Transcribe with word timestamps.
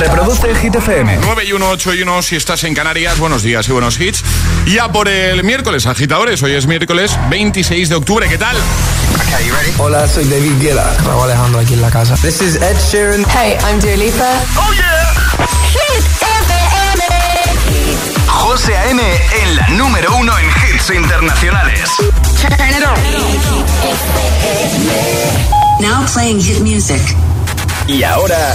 Reproduce 0.00 0.54
Hit 0.54 0.74
FM. 0.74 1.18
9 1.20 1.44
y 1.44 1.52
1, 1.52 1.68
8 1.68 1.94
y 1.94 2.02
1 2.02 2.22
si 2.22 2.36
estás 2.36 2.64
en 2.64 2.74
Canarias. 2.74 3.18
Buenos 3.18 3.42
días 3.42 3.68
y 3.68 3.72
buenos 3.72 4.00
hits. 4.00 4.24
Ya 4.66 4.90
por 4.90 5.08
el 5.08 5.44
miércoles, 5.44 5.84
agitadores. 5.84 6.42
Hoy 6.42 6.54
es 6.54 6.66
miércoles 6.66 7.18
26 7.28 7.90
de 7.90 7.96
octubre. 7.96 8.26
¿Qué 8.26 8.38
tal? 8.38 8.56
Hola, 9.76 10.08
soy 10.08 10.24
David 10.24 10.52
Guetta. 10.58 10.90
Raúl 11.04 11.24
Alejandro 11.24 11.60
aquí 11.60 11.74
en 11.74 11.82
la 11.82 11.90
casa. 11.90 12.14
This 12.16 12.40
is 12.40 12.56
Ed 12.56 12.78
Sheeran. 12.90 13.26
Hey, 13.26 13.58
I'm 13.62 13.78
Dua 13.78 13.94
Lipa. 13.96 14.42
¡Oh, 14.56 14.72
yeah! 14.72 15.12
Hit 15.68 16.04
FM. 16.22 17.04
José 18.26 18.74
A.M. 18.78 19.02
en 19.42 19.56
la 19.56 19.68
número 19.68 20.16
uno 20.16 20.32
en 20.38 20.46
hits 20.46 20.88
internacionales. 20.88 21.90
Turn 22.40 22.70
it 22.70 22.82
on. 22.86 22.96
Now 25.82 26.06
playing 26.06 26.40
hit 26.40 26.60
music. 26.60 27.02
Y 27.86 28.02
ahora... 28.02 28.54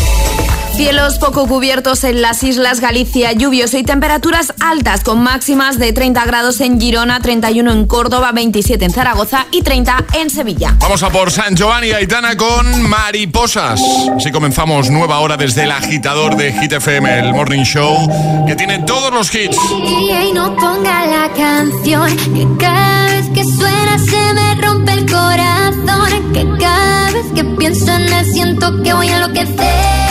Cielos 0.75 1.19
poco 1.19 1.47
cubiertos 1.47 2.03
en 2.03 2.21
las 2.21 2.43
islas 2.43 2.79
Galicia, 2.79 3.33
lluvioso 3.33 3.77
y 3.77 3.83
temperaturas 3.83 4.53
altas 4.59 5.03
con 5.03 5.21
máximas 5.21 5.77
de 5.77 5.93
30 5.93 6.25
grados 6.25 6.59
en 6.61 6.79
Girona, 6.79 7.19
31 7.19 7.71
en 7.71 7.85
Córdoba, 7.85 8.31
27 8.31 8.85
en 8.85 8.91
Zaragoza 8.91 9.47
y 9.51 9.61
30 9.61 10.05
en 10.13 10.29
Sevilla. 10.29 10.75
Vamos 10.79 11.03
a 11.03 11.09
por 11.09 11.29
San 11.31 11.55
Giovanni 11.55 11.91
Aitana 11.91 12.35
con 12.35 12.89
Mariposas. 12.89 13.81
Así 14.15 14.31
comenzamos 14.31 14.89
nueva 14.89 15.19
hora 15.19 15.37
desde 15.37 15.65
el 15.65 15.71
agitador 15.71 16.35
de 16.35 16.53
Hit 16.53 16.71
FM, 16.71 17.19
el 17.19 17.33
Morning 17.33 17.63
Show, 17.63 18.45
que 18.47 18.55
tiene 18.55 18.79
todos 18.79 19.13
los 19.13 19.33
hits. 19.33 19.57
Y 19.71 20.33
no 20.33 20.55
ponga 20.55 21.05
la 21.05 21.29
canción 21.33 22.15
que 22.33 22.47
cada 22.57 23.07
vez 23.07 23.29
que 23.29 23.43
suena 23.43 23.99
se 23.99 24.33
me 24.33 24.55
rompe 24.55 24.93
el 24.93 25.05
corazón. 25.05 26.33
Que 26.33 26.47
cada 26.59 27.11
vez 27.11 27.25
que 27.35 27.43
pienso 27.43 27.93
en 27.93 28.13
él 28.13 28.25
siento 28.31 28.81
que 28.83 28.93
voy 28.93 29.09
a 29.09 29.17
enloquecer. 29.17 30.10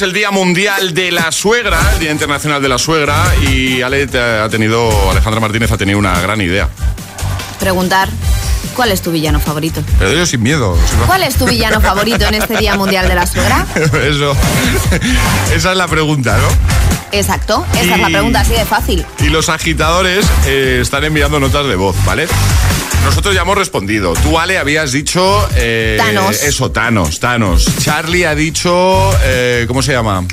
es 0.00 0.02
el 0.02 0.12
Día 0.14 0.30
Mundial 0.30 0.94
de 0.94 1.12
la 1.12 1.30
Suegra, 1.30 1.78
el 1.92 1.98
Día 1.98 2.10
Internacional 2.10 2.62
de 2.62 2.70
la 2.70 2.78
Suegra, 2.78 3.22
y 3.42 3.82
Ale 3.82 4.04
ha 4.04 4.48
tenido, 4.48 5.10
Alejandra 5.10 5.40
Martínez 5.40 5.70
ha 5.72 5.76
tenido 5.76 5.98
una 5.98 6.18
gran 6.22 6.40
idea. 6.40 6.70
Preguntar, 7.58 8.08
¿cuál 8.74 8.92
es 8.92 9.02
tu 9.02 9.10
villano 9.10 9.40
favorito? 9.40 9.82
Pero 9.98 10.12
yo 10.14 10.24
sin 10.24 10.42
miedo. 10.42 10.74
¿Cuál 11.06 11.22
es 11.24 11.34
tu 11.34 11.44
villano 11.44 11.82
favorito 11.82 12.24
en 12.24 12.34
este 12.34 12.56
Día 12.56 12.76
Mundial 12.76 13.08
de 13.08 13.14
la 13.14 13.26
Suegra? 13.26 13.66
Eso. 13.74 14.34
Esa 15.54 15.72
es 15.72 15.76
la 15.76 15.86
pregunta, 15.86 16.38
¿no? 16.38 16.48
Exacto, 17.12 17.66
esa 17.74 17.96
es 17.96 18.00
la 18.00 18.06
pregunta, 18.06 18.40
así 18.40 18.52
de 18.52 18.64
fácil. 18.64 19.04
Y 19.18 19.28
los 19.28 19.50
agitadores 19.50 20.24
eh, 20.46 20.78
están 20.80 21.04
enviando 21.04 21.40
notas 21.40 21.66
de 21.66 21.76
voz, 21.76 21.96
¿vale? 22.06 22.26
Nosotros 23.04 23.34
ya 23.34 23.42
hemos 23.42 23.56
respondido. 23.56 24.12
Tú, 24.14 24.38
Ale, 24.38 24.58
habías 24.58 24.92
dicho... 24.92 25.48
eh, 25.56 25.96
Thanos. 25.98 26.42
Eso, 26.42 26.70
Thanos, 26.70 27.18
Thanos. 27.20 27.66
Charlie 27.82 28.24
ha 28.24 28.34
dicho... 28.34 29.10
eh, 29.24 29.64
¿Cómo 29.68 29.82
se 29.82 29.92
llama? 29.92 30.24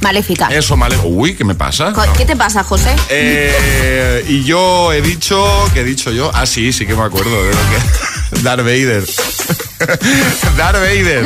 Maléfica. 0.00 0.48
Eso, 0.48 0.76
vale. 0.76 0.96
Uy, 1.04 1.34
¿qué 1.34 1.44
me 1.44 1.54
pasa? 1.54 1.92
¿Qué 2.16 2.24
te 2.24 2.34
pasa, 2.36 2.62
José? 2.64 2.94
Eh, 3.10 4.24
y 4.28 4.44
yo 4.44 4.92
he 4.92 5.02
dicho... 5.02 5.44
¿Qué 5.74 5.80
he 5.80 5.84
dicho 5.84 6.10
yo? 6.10 6.30
Ah, 6.34 6.46
sí, 6.46 6.72
sí 6.72 6.86
que 6.86 6.94
me 6.94 7.02
acuerdo 7.02 7.42
de 7.44 7.50
lo 7.50 7.58
que... 7.60 8.42
Darth 8.42 8.60
Vader. 8.64 9.04
Darth 10.56 10.76
Vader. 10.80 11.24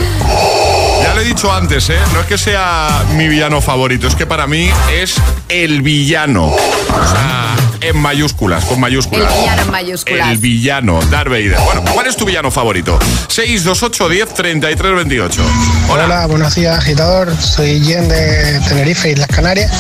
Ya 1.03 1.15
lo 1.15 1.21
he 1.21 1.25
dicho 1.25 1.53
antes, 1.53 1.89
¿eh? 1.91 1.99
No 2.13 2.21
es 2.21 2.27
que 2.27 2.39
sea 2.39 3.05
mi 3.15 3.29
villano 3.29 3.61
favorito, 3.61 4.09
es 4.09 4.15
que 4.17 4.27
para 4.27 4.47
mí 4.47 4.71
es 4.93 5.15
el 5.49 5.83
villano. 5.83 6.47
O 6.47 7.09
sea, 7.11 7.54
en 7.85 7.99
mayúsculas, 7.99 8.65
con 8.65 8.81
mayúsculas. 8.81 9.31
El 9.31 9.41
villano 9.41 9.63
en 9.63 9.71
mayúsculas. 9.71 10.31
El 10.31 10.39
villano, 10.39 11.01
Darth 11.11 11.29
Vader. 11.29 11.59
Bueno, 11.65 11.85
¿cuál 11.93 12.07
es 12.07 12.17
tu 12.17 12.25
villano 12.25 12.51
favorito? 12.51 12.99
628 13.29 14.09
10 14.09 14.35
33 14.35 14.95
28. 14.97 15.43
Hola. 15.91 16.05
Hola, 16.05 16.27
buenos 16.27 16.55
días, 16.55 16.79
agitador. 16.79 17.35
Soy 17.37 17.85
Jen 17.85 18.09
de 18.09 18.61
Tenerife, 18.69 19.11
Islas 19.11 19.29
Canarias. 19.29 19.71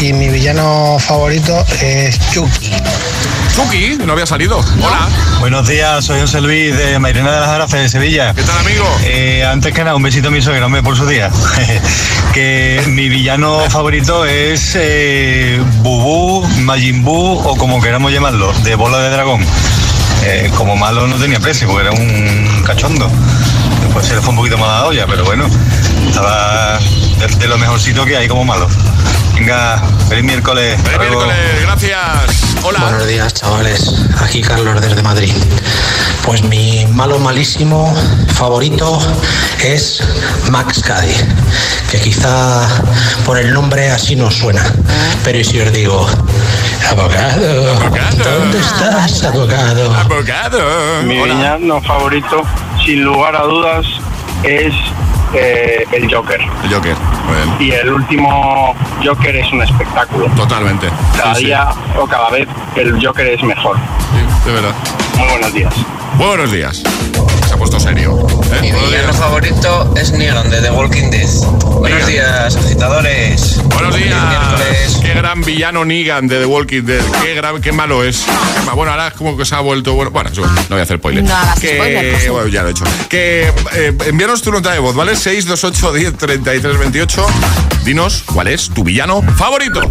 Y 0.00 0.12
mi 0.12 0.28
villano 0.28 0.98
favorito 0.98 1.64
es 1.80 2.18
Chucky. 2.30 2.72
No 4.04 4.14
había 4.14 4.26
salido. 4.26 4.58
Hola. 4.58 5.08
Buenos 5.38 5.68
días, 5.68 6.04
soy 6.04 6.18
José 6.20 6.40
Luis 6.40 6.76
de 6.76 6.98
Mairena 6.98 7.30
de 7.30 7.40
las 7.40 7.50
Arafes 7.50 7.82
de 7.82 7.88
Sevilla. 7.90 8.32
¿Qué 8.34 8.42
tal, 8.42 8.58
amigo? 8.58 8.84
Eh, 9.04 9.44
antes 9.44 9.74
que 9.74 9.84
nada, 9.84 9.94
un 9.94 10.02
besito 10.02 10.28
a 10.28 10.30
mi 10.30 10.40
suegro, 10.40 10.64
hombre, 10.64 10.82
por 10.82 10.96
su 10.96 11.06
día. 11.06 11.30
que 12.32 12.82
mi 12.88 13.10
villano 13.10 13.60
favorito 13.68 14.24
es 14.24 14.72
eh, 14.76 15.62
Bubú, 15.82 16.48
Majin 16.60 17.04
Buu 17.04 17.38
o 17.38 17.56
como 17.56 17.82
queramos 17.82 18.10
llamarlo, 18.10 18.50
de 18.64 18.74
bola 18.76 18.98
de 18.98 19.10
dragón. 19.10 19.44
Eh, 20.24 20.50
como 20.56 20.74
malo 20.74 21.06
no 21.06 21.16
tenía 21.16 21.38
precio, 21.38 21.68
porque 21.68 21.86
era 21.86 21.92
un 21.92 22.62
cachondo. 22.64 23.10
Después 23.82 24.06
se 24.06 24.14
le 24.14 24.22
fue 24.22 24.30
un 24.30 24.36
poquito 24.36 24.56
más 24.56 24.70
a 24.70 24.72
la 24.80 24.86
olla, 24.86 25.06
pero 25.06 25.24
bueno, 25.24 25.46
estaba 26.08 26.78
de, 27.18 27.26
de 27.26 27.46
lo 27.46 27.58
mejorcito 27.58 28.06
que 28.06 28.16
hay 28.16 28.26
como 28.26 28.44
malo. 28.44 28.66
Venga, 29.34 29.82
feliz 30.08 30.24
miércoles. 30.24 30.80
Feliz 30.82 30.98
miércoles, 30.98 31.36
gracias. 31.62 32.49
Hola. 32.62 32.80
Buenos 32.80 33.06
días, 33.06 33.32
chavales. 33.32 34.06
Aquí 34.20 34.42
Carlos 34.42 34.80
desde 34.80 35.02
Madrid. 35.02 35.32
Pues 36.26 36.42
mi 36.44 36.86
malo 36.86 37.18
malísimo 37.18 37.94
favorito 38.34 38.98
es 39.64 40.02
Max 40.50 40.82
Cady, 40.82 41.14
que 41.90 41.98
quizá 41.98 42.68
por 43.24 43.38
el 43.38 43.54
nombre 43.54 43.90
así 43.90 44.14
no 44.14 44.30
suena. 44.30 44.62
Pero 45.24 45.38
¿y 45.38 45.44
si 45.44 45.58
os 45.60 45.72
digo, 45.72 46.06
abogado, 46.90 47.74
¿dónde 48.22 48.58
estás, 48.58 49.24
abogado? 49.24 49.94
Abogado. 49.94 51.02
Mi 51.04 51.18
favorito, 51.80 52.42
sin 52.84 53.04
lugar 53.04 53.36
a 53.36 53.42
dudas, 53.44 53.86
es 54.42 54.74
eh, 55.34 55.84
el 55.92 56.12
Joker. 56.12 56.40
El 56.64 56.74
Joker. 56.74 56.94
Muy 57.26 57.36
bien. 57.36 57.56
Y 57.60 57.70
el 57.72 57.92
último 57.92 58.74
Joker 59.04 59.36
es 59.36 59.52
un 59.52 59.62
espectáculo. 59.62 60.26
Totalmente. 60.36 60.88
Cada 61.16 61.34
Sí, 61.34 61.40
sí. 61.40 61.46
día 61.46 61.68
o 61.98 62.06
cada 62.06 62.30
vez 62.30 62.46
el 62.76 63.04
Joker 63.04 63.26
es 63.26 63.42
mejor. 63.42 63.76
Sí, 64.12 64.48
de 64.48 64.52
verdad. 64.52 64.74
Muy 65.18 65.28
buenos 65.28 65.52
días. 65.54 65.74
Buenos 66.16 66.52
días. 66.52 66.82
Puesto 67.60 67.78
serio. 67.78 68.26
¿eh? 68.54 68.62
Mi 68.62 68.70
villano 68.72 69.12
favorito 69.12 69.92
es 69.94 70.12
Negan 70.12 70.48
de 70.48 70.62
The 70.62 70.70
Walking 70.70 71.10
Dead. 71.10 71.28
Buenos 71.78 71.90
Negan. 71.90 72.08
días, 72.08 72.56
agitadores. 72.56 73.62
Buenos 73.64 73.96
días. 73.96 74.28
miércoles. 74.28 74.98
Qué 75.02 75.12
gran 75.12 75.42
villano 75.42 75.84
Negan 75.84 76.26
de 76.26 76.38
The 76.38 76.46
Walking 76.46 76.84
Dead. 76.84 77.02
Qué, 77.22 77.34
gran, 77.34 77.60
qué 77.60 77.72
malo 77.72 78.02
es. 78.02 78.24
Bueno, 78.74 78.92
ahora 78.92 79.08
es 79.08 79.12
como 79.12 79.36
que 79.36 79.44
se 79.44 79.54
ha 79.54 79.60
vuelto. 79.60 79.92
Bueno, 79.92 80.10
bueno, 80.10 80.30
eso, 80.30 80.40
no 80.40 80.48
voy 80.70 80.80
a 80.80 80.84
hacer 80.84 80.96
spoiler. 80.96 81.22
No 81.22 81.36
hagas 81.36 81.60
que, 81.60 81.74
spoiler. 81.74 82.30
Bueno, 82.30 82.48
ya 82.48 82.62
lo 82.62 82.68
he 82.68 82.70
hecho. 82.70 82.84
Que 83.10 83.52
eh, 83.74 83.98
envíanos 84.06 84.40
tu 84.40 84.50
nota 84.50 84.72
de 84.72 84.78
voz, 84.78 84.96
¿vale? 84.96 85.14
628 85.14 85.92
10 85.92 86.16
33 86.16 86.78
28. 86.78 87.26
Dinos 87.84 88.24
cuál 88.24 88.48
es 88.48 88.70
tu 88.70 88.84
villano 88.84 89.20
favorito. 89.36 89.82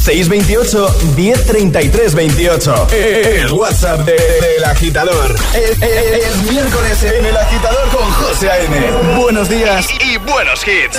628 0.00 1.14
1033 1.16 2.14
28. 2.14 2.86
El 2.92 3.52
WhatsApp 3.52 4.00
de- 4.00 4.12
del 4.12 4.64
agitador. 4.64 5.34
Es 5.54 6.36
miércoles 6.50 7.02
en 7.02 7.26
el 7.26 7.36
agitador 7.36 7.88
con 7.90 8.10
José 8.12 8.50
A.M. 8.50 9.16
Buenos 9.20 9.48
días. 9.50 9.86
Y 10.02 10.16
buenos 10.18 10.62
hits. 10.66 10.98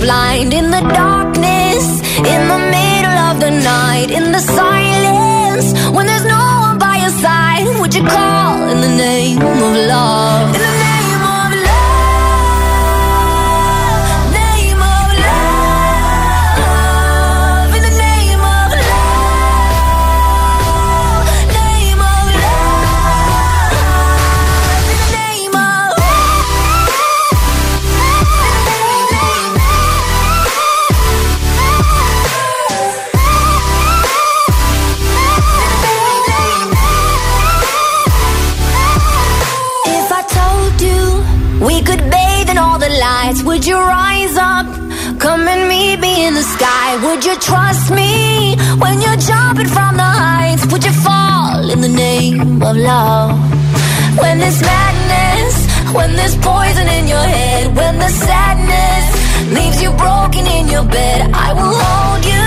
blind 0.00 0.54
in 0.54 0.70
the 0.70 0.80
darkness, 0.80 1.84
in 2.32 2.40
the 2.52 2.60
middle 2.76 3.18
of 3.28 3.38
the 3.38 3.50
night, 3.50 4.10
in 4.10 4.32
the 4.32 4.40
silence 4.40 5.68
when 5.94 6.06
there's 6.06 6.24
no 6.24 6.44
one 6.66 6.78
by 6.78 6.96
your 6.96 7.14
side. 7.24 7.66
Would 7.80 7.94
you 7.94 8.04
call 8.04 8.68
in 8.72 8.80
the 8.80 8.94
name 9.06 9.42
of 9.42 9.76
love? 9.94 10.79
In 46.30 46.36
the 46.36 46.48
sky. 46.56 46.88
Would 47.04 47.24
you 47.24 47.36
trust 47.50 47.90
me 47.90 48.54
when 48.82 49.00
you're 49.04 49.20
jumping 49.30 49.70
from 49.76 49.92
the 50.02 50.10
heights? 50.24 50.64
Would 50.70 50.84
you 50.88 50.94
fall 51.06 51.70
in 51.74 51.80
the 51.80 51.92
name 52.06 52.62
of 52.68 52.74
love? 52.76 53.32
When 54.22 54.38
there's 54.42 54.60
madness, 54.62 55.54
when 55.96 56.10
there's 56.18 56.36
poison 56.50 56.86
in 56.98 57.04
your 57.14 57.26
head, 57.36 57.74
when 57.78 57.94
the 58.04 58.10
sadness 58.26 59.06
leaves 59.56 59.78
you 59.82 59.90
broken 60.04 60.44
in 60.46 60.68
your 60.74 60.84
bed, 60.84 61.18
I 61.46 61.48
will 61.58 61.74
hold 61.84 62.22
you 62.32 62.39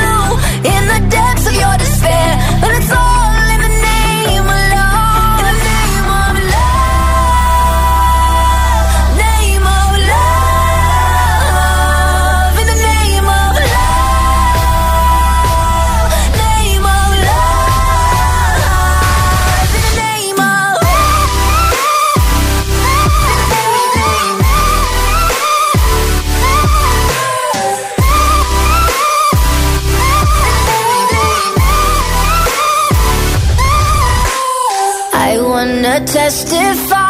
testify, 36.06 37.03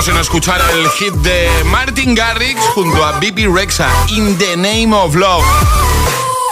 ¿Cuánto 0.00 0.12
tiempo 0.12 0.18
sin 0.18 0.20
escuchar 0.20 0.62
el 0.72 0.88
hit 0.92 1.12
de 1.16 1.48
Martin 1.64 2.14
Garrix 2.14 2.58
junto 2.74 3.04
a 3.04 3.18
Bibi 3.18 3.46
Rexa, 3.46 3.90
In 4.08 4.38
the 4.38 4.56
Name 4.56 4.94
of 4.94 5.14
Love? 5.14 5.69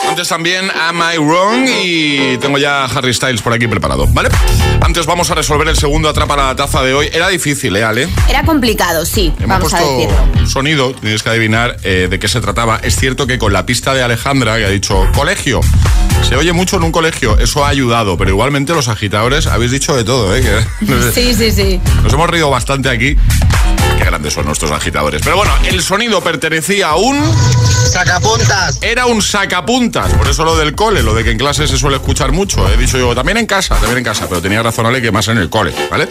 Antes 0.09 0.29
también 0.29 0.71
Am 0.71 1.01
I 1.15 1.19
Wrong 1.19 1.69
y 1.85 2.39
tengo 2.39 2.59
ya 2.59 2.85
Harry 2.87 3.13
Styles 3.15 3.41
por 3.43 3.53
aquí 3.53 3.69
preparado, 3.69 4.07
¿vale? 4.09 4.31
Antes 4.81 5.07
vamos 5.07 5.31
a 5.31 5.35
resolver 5.35 5.69
el 5.69 5.77
segundo 5.77 6.09
atrapa 6.09 6.37
la 6.37 6.57
taza 6.57 6.83
de 6.83 6.95
hoy. 6.95 7.09
Era 7.13 7.29
difícil, 7.29 7.77
¿eh, 7.77 7.85
Ale? 7.85 8.09
Era 8.29 8.43
complicado, 8.45 9.05
sí, 9.05 9.33
Hemos 9.39 9.49
vamos 9.49 9.75
a 9.75 9.79
puesto 9.79 9.99
decirlo. 9.99 10.41
un 10.41 10.49
sonido, 10.49 10.93
tienes 10.95 11.23
que 11.23 11.29
adivinar 11.31 11.77
eh, 11.85 12.09
de 12.11 12.19
qué 12.19 12.27
se 12.27 12.41
trataba. 12.41 12.81
Es 12.83 12.97
cierto 12.97 13.27
que 13.27 13.39
con 13.39 13.53
la 13.53 13.65
pista 13.67 13.95
de 13.95 14.03
Alejandra, 14.03 14.57
que 14.57 14.65
ha 14.65 14.71
dicho 14.71 15.07
colegio, 15.15 15.61
se 16.29 16.37
oye 16.37 16.53
mucho 16.53 16.77
en 16.79 16.85
un 16.85 16.93
colegio, 16.93 17.39
eso 17.39 17.65
ha 17.65 17.69
ayudado, 17.69 18.17
pero 18.17 18.31
igualmente 18.31 18.73
los 18.75 18.89
agitadores 18.89 19.47
habéis 19.47 19.71
dicho 19.71 19.95
de 19.97 20.05
todo, 20.05 20.35
¿eh? 20.35 20.43
Que- 20.43 21.13
Sí, 21.13 21.35
sí, 21.35 21.53
sí. 21.53 21.81
Nos 22.03 22.13
hemos 22.13 22.29
reído 22.29 22.51
bastante 22.51 22.89
aquí. 22.89 23.17
Qué 23.99 24.05
grandes 24.05 24.33
son 24.35 24.47
nuestros 24.47 24.71
agitadores. 24.71 25.21
Pero 25.25 25.37
bueno, 25.37 25.53
el 25.65 25.83
sonido 25.83 26.21
pertenecía 26.23 26.89
a 26.91 26.97
un... 26.97 27.21
Sacapuntas. 27.93 28.79
Era 28.81 29.07
un 29.07 29.21
sacapuntas. 29.21 29.98
Por 30.07 30.29
eso 30.29 30.45
lo 30.45 30.57
del 30.57 30.75
cole, 30.75 31.03
lo 31.03 31.15
de 31.15 31.25
que 31.25 31.31
en 31.31 31.39
clase 31.39 31.67
se 31.67 31.77
suele 31.79 31.97
escuchar 31.97 32.33
mucho. 32.33 32.69
He 32.69 32.77
dicho 32.77 32.99
yo, 32.99 33.15
también 33.15 33.39
en 33.39 33.47
casa, 33.47 33.75
también 33.77 33.99
en 33.99 34.05
casa. 34.05 34.29
Pero 34.29 34.41
tenía 34.41 34.63
razón 34.63 34.87
Ale 34.87 35.03
que 35.03 35.11
más 35.11 35.29
en 35.29 35.39
el 35.39 35.51
cole, 35.51 35.75
¿vale? 35.91 36.09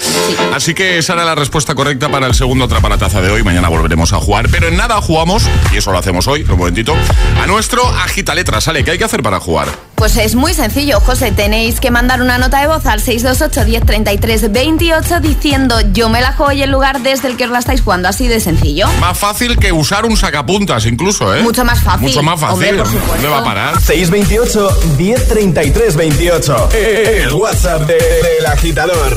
Así 0.54 0.74
que 0.74 0.98
esa 0.98 1.14
era 1.14 1.26
la 1.26 1.36
respuesta 1.36 1.76
correcta 1.76 2.10
para 2.10 2.28
el 2.28 2.34
segundo 2.34 2.66
atrapa 2.66 2.90
la 2.90 2.98
taza 2.98 3.22
de 3.22 3.32
hoy. 3.32 3.44
Mañana 3.44 3.70
volveremos 3.70 4.14
a 4.14 4.18
jugar. 4.18 4.50
Pero 4.50 4.68
en 4.68 4.78
nada 4.78 5.02
jugamos, 5.02 5.44
y 5.72 5.78
eso 5.78 5.92
lo 5.92 5.98
hacemos 5.98 6.28
hoy, 6.28 6.44
un 6.44 6.58
momentito, 6.58 6.96
a 7.42 7.48
nuestro 7.48 7.86
agita 7.88 8.36
letras. 8.36 8.66
Sale, 8.66 8.84
¿qué 8.84 8.92
hay 8.92 8.98
que 8.98 9.06
hacer 9.06 9.24
para 9.24 9.40
jugar? 9.40 9.87
Pues 9.98 10.16
es 10.18 10.36
muy 10.36 10.54
sencillo, 10.54 11.00
José. 11.00 11.32
Tenéis 11.32 11.80
que 11.80 11.90
mandar 11.90 12.22
una 12.22 12.38
nota 12.38 12.62
de 12.62 12.68
voz 12.68 12.86
al 12.86 13.02
628 13.02 13.66
1033 13.66 14.52
28 14.52 15.20
diciendo 15.22 15.76
yo 15.92 16.08
me 16.08 16.22
la 16.22 16.34
juego 16.34 16.52
y 16.52 16.62
el 16.62 16.70
lugar 16.70 17.02
desde 17.02 17.28
el 17.30 17.36
que 17.36 17.46
os 17.46 17.50
la 17.50 17.58
estáis 17.58 17.82
jugando. 17.82 18.08
Así 18.08 18.28
de 18.28 18.40
sencillo. 18.40 18.88
Más 19.00 19.18
fácil 19.18 19.58
que 19.58 19.72
usar 19.72 20.06
un 20.06 20.16
sacapuntas, 20.16 20.86
incluso, 20.86 21.36
¿eh? 21.36 21.42
Mucho 21.42 21.66
más 21.66 21.82
fácil. 21.82 22.10
Mucho 22.10 22.22
más 22.22 22.40
fácil. 22.40 22.80
Hombre. 22.80 23.00
¿Dónde 23.08 23.28
va 23.28 23.40
a 23.40 23.44
parar? 23.44 23.82
628 23.82 24.70
1033 25.00 25.96
28. 25.96 26.70
El 26.74 27.34
WhatsApp 27.34 27.82
de- 27.88 27.96
del 27.96 28.46
agitador. 28.46 29.17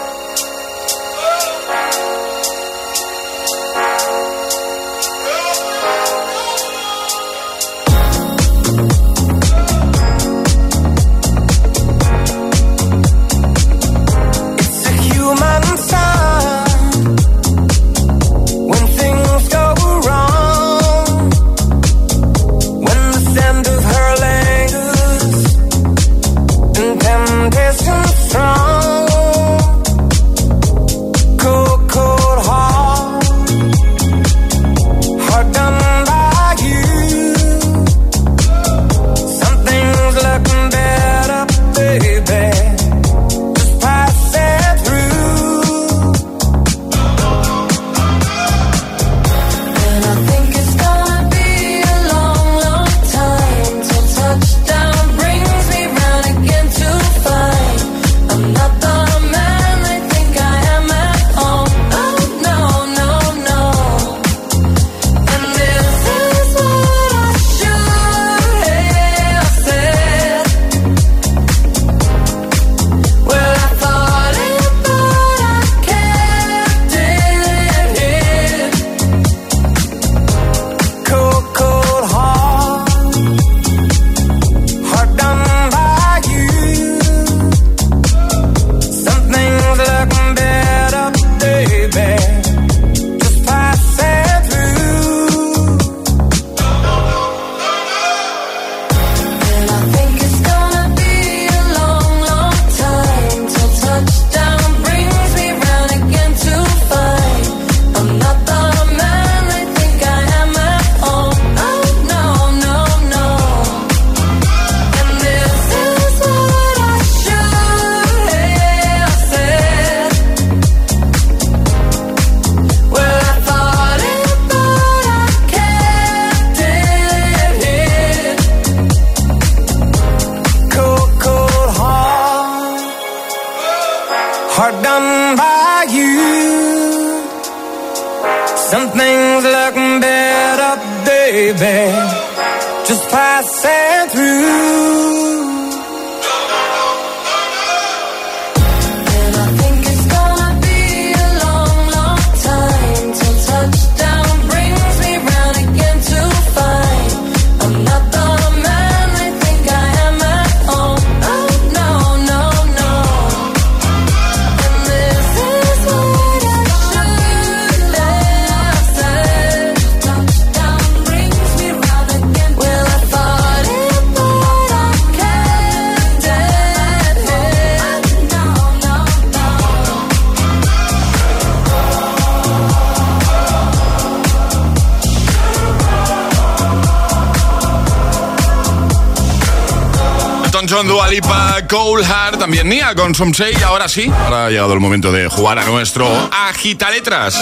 También 192.51 192.67
Nia 192.67 192.93
con. 192.95 193.13
Y 193.13 193.63
ahora 193.63 193.87
sí, 193.87 194.11
ahora 194.25 194.47
ha 194.47 194.49
llegado 194.49 194.73
el 194.73 194.81
momento 194.81 195.13
de 195.13 195.29
jugar 195.29 195.57
a 195.57 195.63
nuestro 195.63 196.05
Agita 196.49 196.91
Letras. 196.91 197.39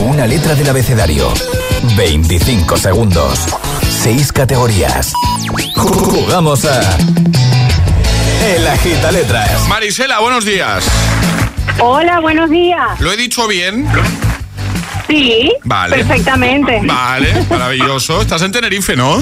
Una 0.00 0.26
letra 0.26 0.54
del 0.54 0.66
abecedario. 0.70 1.30
25 1.94 2.78
segundos. 2.78 3.40
6 4.02 4.32
categorías. 4.32 5.12
Jugamos 5.76 6.64
a. 6.64 6.80
El 8.56 8.66
Agita 8.66 9.12
Letras. 9.12 9.68
Marisela, 9.68 10.20
buenos 10.20 10.46
días. 10.46 10.86
Hola, 11.78 12.20
buenos 12.20 12.48
días. 12.48 12.98
¿Lo 13.00 13.12
he 13.12 13.18
dicho 13.18 13.46
bien? 13.46 13.86
Sí, 15.08 15.52
Vale. 15.64 15.96
perfectamente. 15.96 16.80
Vale, 16.84 17.44
maravilloso. 17.50 18.22
Estás 18.22 18.40
en 18.40 18.52
Tenerife, 18.52 18.96
¿no? 18.96 19.18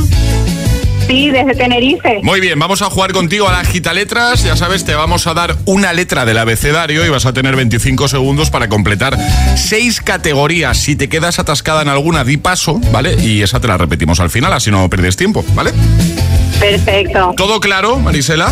Sí, 1.13 1.31
desde 1.31 1.55
Tenerife. 1.55 2.21
Muy 2.23 2.41
bien, 2.41 2.59
vamos 2.59 2.81
a 2.81 2.87
jugar 2.87 3.13
contigo 3.13 3.47
a 3.47 3.53
la 3.53 3.61
Agita 3.61 3.93
Letras. 3.93 4.45
Ya 4.45 4.57
sabes, 4.57 4.87
te 4.87 4.95
vamos 4.95 5.27
a 5.27 5.35
dar 5.35 5.59
una 5.67 5.93
letra 5.93 6.25
del 6.25 6.39
abecedario 6.39 7.05
y 7.05 7.11
vas 7.11 7.27
a 7.27 7.35
tener 7.35 7.55
25 7.55 8.09
segundos 8.09 8.49
para 8.49 8.71
completar 8.71 9.19
seis 9.55 10.01
categorías. 10.01 10.79
Si 10.79 10.97
te 10.97 11.11
quedas 11.11 11.39
atascada 11.39 11.83
en 11.83 11.89
alguna, 11.89 12.25
di 12.25 12.39
paso, 12.39 12.81
¿vale? 12.93 13.15
Y 13.23 13.43
esa 13.43 13.61
te 13.61 13.69
la 13.69 13.77
repetimos 13.77 14.21
al 14.21 14.31
final, 14.31 14.55
así 14.55 14.71
no 14.71 14.89
pierdes 14.89 15.17
tiempo, 15.17 15.45
¿vale? 15.55 15.75
Perfecto. 16.59 17.35
¿Todo 17.37 17.61
claro, 17.61 17.99
Marisela? 17.99 18.51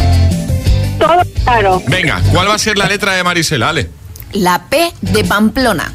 Todo 0.99 1.23
claro. 1.43 1.83
Venga, 1.87 2.21
¿cuál 2.31 2.51
va 2.51 2.57
a 2.57 2.59
ser 2.59 2.77
la 2.77 2.89
letra 2.89 3.15
de 3.15 3.25
Marisela? 3.25 3.71
Ale. 3.71 3.89
La 4.35 4.67
P 4.69 4.93
de 5.01 5.25
Pamplona. 5.25 5.91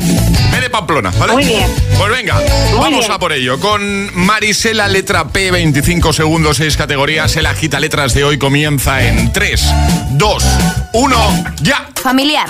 P 0.55 0.61
de 0.61 0.69
Pamplona, 0.69 1.11
¿vale? 1.19 1.33
Muy 1.33 1.43
bien. 1.43 1.69
Pues 1.97 2.09
venga, 2.11 2.41
vamos 2.79 2.99
bien. 2.99 3.11
a 3.11 3.19
por 3.19 3.33
ello. 3.33 3.59
Con 3.59 4.09
Marisela, 4.15 4.87
letra 4.87 5.27
P, 5.27 5.51
25 5.51 6.13
segundos, 6.13 6.57
6 6.57 6.77
categorías. 6.77 7.35
El 7.35 7.45
agita 7.45 7.77
letras 7.79 8.13
de 8.13 8.23
hoy 8.23 8.37
comienza 8.37 9.05
en 9.05 9.33
3, 9.33 9.73
2, 10.11 10.43
1, 10.93 11.43
ya. 11.61 11.89
Familiar. 12.01 12.49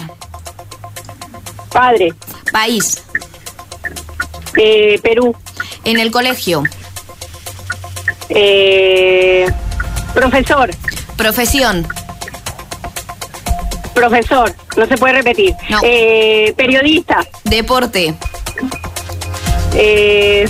Padre. 1.71 2.13
País. 2.51 3.01
Eh, 4.55 4.99
Perú. 5.01 5.35
En 5.83 5.99
el 5.99 6.11
colegio. 6.11 6.63
Eh, 8.29 9.47
profesor. 10.13 10.69
Profesión. 11.17 11.87
Profesor. 13.95 14.53
No 14.77 14.85
se 14.85 14.97
puede 14.97 15.13
repetir. 15.15 15.55
Eh, 15.81 16.53
periodista. 16.55 17.25
Deporte. 17.45 18.13
Eh, 19.73 20.47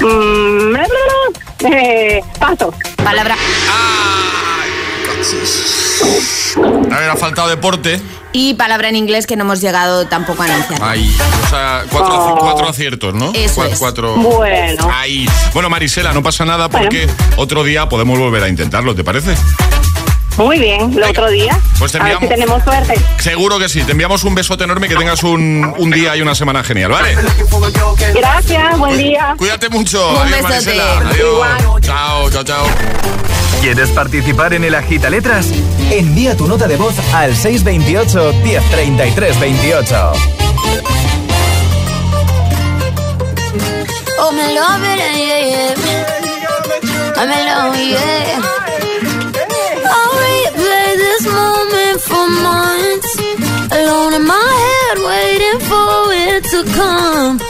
mm, 0.00 0.70
bla, 0.72 0.86
bla, 0.86 1.68
bla. 1.68 1.78
Eh, 1.78 2.22
paso. 2.38 2.74
Palabra. 3.02 3.36
A 6.92 6.98
ver, 7.00 7.10
ha 7.10 7.16
faltado 7.16 7.48
deporte. 7.48 8.00
Y 8.32 8.54
palabra 8.54 8.88
en 8.90 8.96
inglés 8.96 9.26
que 9.26 9.36
no 9.36 9.44
hemos 9.44 9.60
llegado 9.60 10.06
tampoco 10.06 10.42
a 10.42 10.46
anunciar. 10.46 10.82
Ahí, 10.82 11.16
o 11.46 11.48
sea, 11.48 11.84
cuatro, 11.90 12.14
aci- 12.14 12.38
cuatro 12.38 12.68
aciertos, 12.68 13.14
¿no? 13.14 13.32
Eso 13.34 13.64
es. 13.64 13.78
Cuatro. 13.78 14.14
Bueno. 14.16 14.88
Ahí. 14.92 15.26
Bueno, 15.54 15.70
Marisela, 15.70 16.12
no 16.12 16.22
pasa 16.22 16.44
nada 16.44 16.68
porque 16.68 17.08
otro 17.36 17.64
día 17.64 17.88
podemos 17.88 18.18
volver 18.18 18.42
a 18.44 18.48
intentarlo, 18.48 18.94
¿te 18.94 19.02
parece? 19.02 19.34
Muy 20.38 20.58
bien. 20.58 20.92
El 20.96 21.02
otro 21.02 21.28
día. 21.30 21.58
Pues 21.78 21.92
te 21.92 21.98
a 21.98 22.04
ver 22.04 22.12
si 22.18 22.24
enviamos- 22.24 22.28
tenemos 22.34 22.62
suerte. 22.64 22.94
Seguro 23.18 23.58
que 23.58 23.68
sí. 23.68 23.82
Te 23.82 23.92
enviamos 23.92 24.22
un 24.24 24.34
besote 24.34 24.64
enorme 24.64 24.86
y 24.86 24.90
que 24.90 24.96
tengas 24.96 25.22
un, 25.24 25.74
un 25.76 25.90
día 25.90 26.16
y 26.16 26.22
una 26.22 26.34
semana 26.34 26.62
genial, 26.64 26.92
¿vale? 26.92 27.16
Gracias. 28.14 28.78
Buen 28.78 28.96
día. 28.96 29.34
Cuídate 29.36 29.68
mucho. 29.68 30.10
Un 30.10 30.16
Adiós, 30.18 30.30
besote. 30.48 30.76
Marisela. 30.76 30.98
Adiós. 31.10 31.80
Chao, 31.82 32.30
chao, 32.30 32.44
chao. 32.44 32.66
¿Quieres 33.60 33.90
participar 33.90 34.54
en 34.54 34.62
el 34.64 34.74
Agita 34.76 35.10
Letras? 35.10 35.46
Envía 35.90 36.36
tu 36.36 36.46
nota 36.46 36.68
de 36.68 36.76
voz 36.76 36.94
al 37.12 37.34
628 37.36 38.32
1033 38.44 39.40
28. 39.40 40.12
Oh, 44.20 44.32
me 44.32 44.54
love 44.54 44.84
it, 44.84 44.98
yeah, 45.16 45.40
yeah. 45.40 45.74
I'm 47.16 47.30
in 47.32 47.46
love, 47.46 47.76
yeah. 47.76 48.67
This 51.18 51.34
moment 51.34 52.00
for 52.00 52.26
months. 52.46 53.12
Alone 53.74 54.14
in 54.14 54.24
my 54.24 54.50
head, 54.62 54.98
waiting 55.02 55.58
for 55.66 56.14
it 56.14 56.44
to 56.52 56.62
come. 56.78 57.40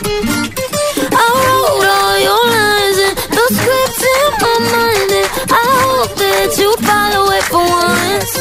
I 1.13 1.25
wrote 1.37 1.89
all 2.01 2.17
your 2.17 2.45
lines 2.49 2.99
and 3.05 3.15
the 3.29 3.45
scripts 3.53 4.03
in 4.17 4.29
my 4.41 4.57
mind, 4.73 5.11
and 5.21 5.29
I 5.53 5.65
hope 5.85 6.13
that 6.17 6.49
you 6.57 6.71
follow 6.81 7.29
it 7.37 7.45
for 7.53 7.61
once. 7.61 8.33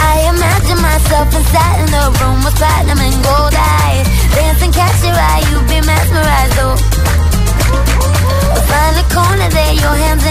I 0.00 0.32
imagine 0.32 0.80
myself 0.80 1.28
inside 1.36 1.76
in 1.84 1.90
the 1.92 2.08
room 2.24 2.40
with 2.48 2.56
platinum 2.56 3.04
and 3.04 3.20
gold 3.20 3.52
eyes. 3.52 4.08
Dancing, 4.32 4.72
catch 4.72 4.96
your 5.04 5.12
eye, 5.12 5.44
you 5.52 5.60
be 5.68 5.84
mesmerized, 5.84 6.56
oh. 6.56 6.80
Find 8.64 8.96
the 8.96 9.04
corner 9.12 9.48
there, 9.52 9.74
your 9.76 9.96
hands 10.08 10.24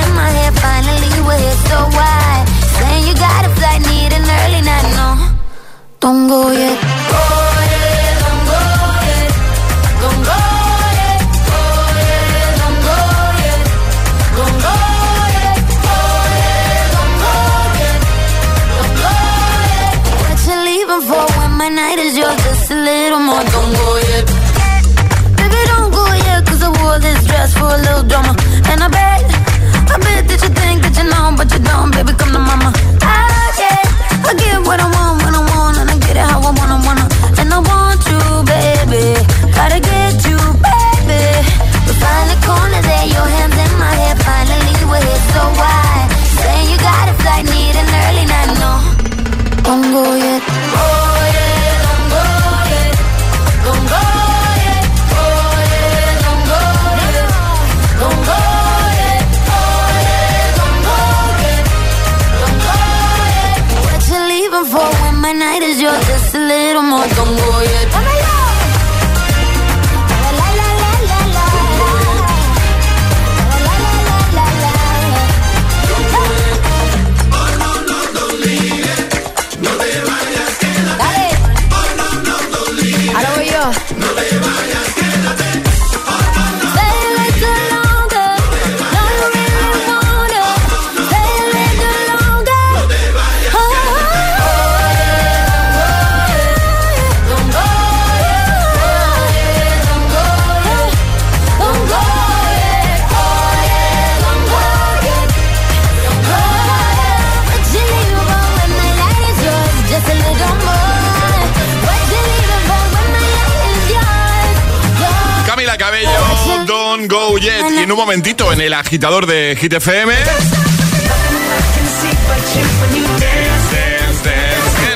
el 118.71 118.75
agitador 118.75 119.25
de 119.25 119.57
Hit 119.59 119.73
FM. 119.73 120.13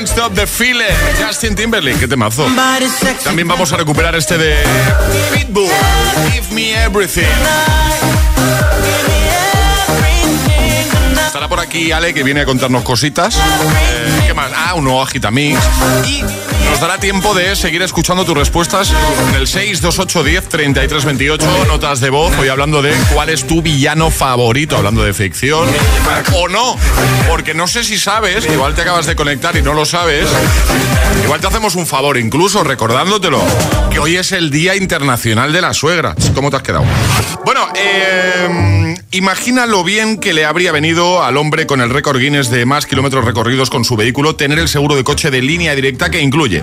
Stop 0.04 0.34
the 0.34 0.46
Feeling, 0.46 0.84
Justin 1.22 1.54
Timberlake, 1.54 1.98
qué 1.98 2.08
temazo. 2.08 2.46
También 3.22 3.46
vamos 3.46 3.70
a 3.72 3.76
recuperar 3.76 4.14
este 4.16 4.38
de 4.38 4.56
Pitbull, 5.34 5.68
Give 6.32 6.54
Me 6.54 6.84
Everything. 6.84 7.24
Estará 11.26 11.48
por 11.48 11.60
aquí 11.60 11.92
Ale, 11.92 12.14
que 12.14 12.22
viene 12.22 12.40
a 12.40 12.44
contarnos 12.46 12.82
cositas. 12.82 13.36
Eh, 13.36 14.22
¿Qué 14.26 14.32
más? 14.32 14.50
Ah, 14.56 14.72
un 14.74 14.84
nuevo 14.84 15.02
Agitamix. 15.02 15.58
Y 16.06 16.22
nos 16.70 16.80
dará 16.80 16.98
tiempo 16.98 17.34
de 17.34 17.56
seguir 17.56 17.82
escuchando 17.82 18.24
tus 18.24 18.36
respuestas 18.36 18.92
en 19.28 19.34
el 19.34 19.46
628 19.46 20.24
10 20.24 20.48
33 20.48 21.04
28. 21.04 21.46
Notas 21.68 22.00
de 22.00 22.10
voz. 22.10 22.36
Hoy 22.38 22.48
hablando 22.48 22.82
de 22.82 22.92
cuál 23.12 23.30
es 23.30 23.46
tu 23.46 23.62
villano 23.62 24.10
favorito. 24.10 24.76
Hablando 24.76 25.02
de 25.02 25.12
ficción. 25.12 25.68
O 26.34 26.48
no. 26.48 26.76
Porque 27.28 27.54
no 27.54 27.66
sé 27.66 27.84
si 27.84 27.98
sabes, 27.98 28.46
igual 28.46 28.74
te 28.74 28.82
acabas 28.82 29.06
de 29.06 29.16
conectar 29.16 29.56
y 29.56 29.62
no 29.62 29.74
lo 29.74 29.84
sabes. 29.84 30.26
Igual 31.24 31.40
te 31.40 31.46
hacemos 31.46 31.74
un 31.74 31.86
favor, 31.86 32.16
incluso 32.16 32.62
recordándotelo. 32.64 33.42
Que 33.90 33.98
hoy 33.98 34.16
es 34.16 34.32
el 34.32 34.50
Día 34.50 34.76
Internacional 34.76 35.52
de 35.52 35.60
la 35.60 35.72
Suegra. 35.74 36.14
¿Cómo 36.34 36.50
te 36.50 36.56
has 36.56 36.62
quedado? 36.62 36.84
Bueno, 37.44 37.68
eh, 37.74 38.94
imagina 39.12 39.66
lo 39.66 39.84
bien 39.84 40.18
que 40.18 40.32
le 40.32 40.44
habría 40.44 40.72
venido 40.72 41.22
al 41.22 41.36
hombre 41.36 41.66
con 41.66 41.80
el 41.80 41.90
récord 41.90 42.18
Guinness 42.18 42.50
de 42.50 42.66
más 42.66 42.86
kilómetros 42.86 43.24
recorridos 43.24 43.70
con 43.70 43.84
su 43.84 43.96
vehículo 43.96 44.36
tener 44.36 44.58
el 44.58 44.68
seguro 44.68 44.96
de 44.96 45.04
coche 45.04 45.30
de 45.30 45.42
línea 45.42 45.74
directa 45.74 46.10
que 46.10 46.20
incluye 46.20 46.55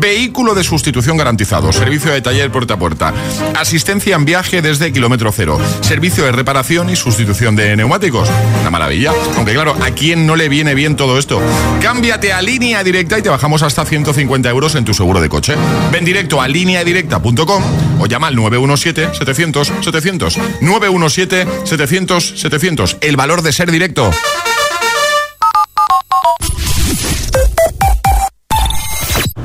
vehículo 0.00 0.54
de 0.54 0.64
sustitución 0.64 1.16
garantizado, 1.16 1.72
servicio 1.72 2.12
de 2.12 2.20
taller 2.20 2.50
puerta 2.50 2.74
a 2.74 2.78
puerta, 2.78 3.14
asistencia 3.58 4.16
en 4.16 4.24
viaje 4.24 4.62
desde 4.62 4.92
kilómetro 4.92 5.30
cero, 5.32 5.58
servicio 5.80 6.24
de 6.24 6.32
reparación 6.32 6.90
y 6.90 6.96
sustitución 6.96 7.54
de 7.56 7.76
neumáticos. 7.76 8.28
Una 8.60 8.70
maravilla. 8.70 9.12
Aunque 9.36 9.52
claro, 9.52 9.76
¿a 9.82 9.90
quién 9.90 10.26
no 10.26 10.36
le 10.36 10.48
viene 10.48 10.74
bien 10.74 10.96
todo 10.96 11.18
esto? 11.18 11.40
Cámbiate 11.80 12.32
a 12.32 12.42
línea 12.42 12.82
directa 12.84 13.18
y 13.18 13.22
te 13.22 13.28
bajamos 13.28 13.62
hasta 13.62 13.84
150 13.84 14.48
euros 14.50 14.74
en 14.74 14.84
tu 14.84 14.94
seguro 14.94 15.20
de 15.20 15.28
coche. 15.28 15.54
Ven 15.92 16.04
directo 16.04 16.40
a 16.40 16.48
lineadirecta.com 16.48 17.62
o 18.00 18.06
llama 18.06 18.28
al 18.28 18.36
917-700-700. 18.36 20.38
917-700-700. 20.60 22.98
El 23.00 23.16
valor 23.16 23.42
de 23.42 23.52
ser 23.52 23.70
directo. 23.70 24.10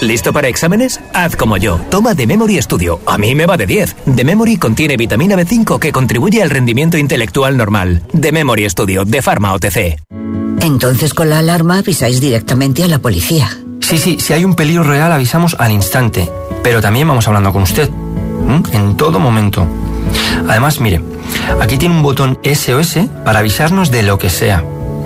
¿Listo 0.00 0.32
para 0.32 0.46
exámenes? 0.46 1.00
Haz 1.12 1.34
como 1.34 1.56
yo. 1.56 1.80
Toma 1.90 2.14
The 2.14 2.26
Memory 2.26 2.62
Studio. 2.62 3.00
A 3.04 3.18
mí 3.18 3.34
me 3.34 3.46
va 3.46 3.56
de 3.56 3.66
10. 3.66 3.96
The 4.14 4.24
Memory 4.24 4.56
contiene 4.56 4.96
vitamina 4.96 5.34
B5 5.34 5.80
que 5.80 5.90
contribuye 5.90 6.40
al 6.40 6.50
rendimiento 6.50 6.96
intelectual 6.96 7.56
normal. 7.56 8.02
The 8.18 8.30
Memory 8.30 8.70
Studio, 8.70 9.04
de 9.04 9.22
Pharma 9.22 9.52
OTC. 9.54 10.00
Entonces 10.60 11.14
con 11.14 11.30
la 11.30 11.40
alarma 11.40 11.78
avisáis 11.78 12.20
directamente 12.20 12.84
a 12.84 12.88
la 12.88 13.00
policía. 13.00 13.50
Sí, 13.80 13.98
sí, 13.98 14.18
si 14.20 14.32
hay 14.32 14.44
un 14.44 14.54
peligro 14.54 14.84
real 14.84 15.10
avisamos 15.10 15.56
al 15.58 15.72
instante. 15.72 16.30
Pero 16.62 16.80
también 16.80 17.08
vamos 17.08 17.26
hablando 17.26 17.52
con 17.52 17.62
usted. 17.62 17.90
En 18.72 18.96
todo 18.96 19.18
momento. 19.18 19.66
Además, 20.48 20.80
mire, 20.80 21.02
aquí 21.60 21.76
tiene 21.76 21.96
un 21.96 22.02
botón 22.02 22.38
SOS 22.44 22.98
para 23.24 23.40
avisarnos 23.40 23.90
de 23.90 24.04
lo 24.04 24.16
que 24.16 24.30
sea. 24.30 24.62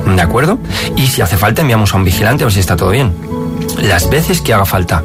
¿De 0.07 0.21
acuerdo? 0.21 0.59
Y 0.97 1.07
si 1.07 1.23
hace 1.23 1.39
falta 1.39 1.63
enviamos 1.63 1.95
a 1.95 1.97
un 1.97 2.05
vigilante 2.05 2.45
a 2.45 2.47
ver 2.47 2.53
si 2.53 2.61
está 2.61 2.77
todo 2.77 2.91
bien. 2.91 3.13
Las 3.83 4.09
veces 4.09 4.41
que 4.41 4.55
haga 4.55 4.65
falta. 4.65 5.03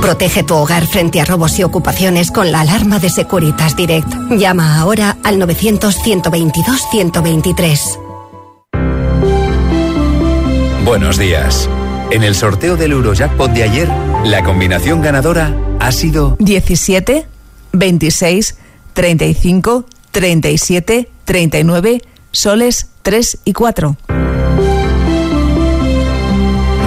Protege 0.00 0.42
tu 0.42 0.56
hogar 0.56 0.84
frente 0.86 1.20
a 1.20 1.24
robos 1.24 1.56
y 1.58 1.62
ocupaciones 1.62 2.32
con 2.32 2.50
la 2.50 2.62
alarma 2.62 2.98
de 2.98 3.08
Securitas 3.08 3.76
Direct. 3.76 4.12
Llama 4.30 4.80
ahora 4.80 5.16
al 5.22 5.40
900-122-123. 5.40 8.00
Buenos 10.84 11.18
días. 11.18 11.68
En 12.10 12.24
el 12.24 12.34
sorteo 12.34 12.76
del 12.76 12.90
Eurojackpot 12.92 13.52
de 13.52 13.62
ayer, 13.62 13.88
la 14.24 14.42
combinación 14.42 15.00
ganadora 15.00 15.56
ha 15.78 15.92
sido 15.92 16.36
17, 16.40 17.28
26, 17.72 18.58
35, 18.92 19.84
37, 20.10 21.08
39, 21.24 22.02
soles 22.32 22.90
3 23.02 23.38
y 23.44 23.52
4. 23.52 23.96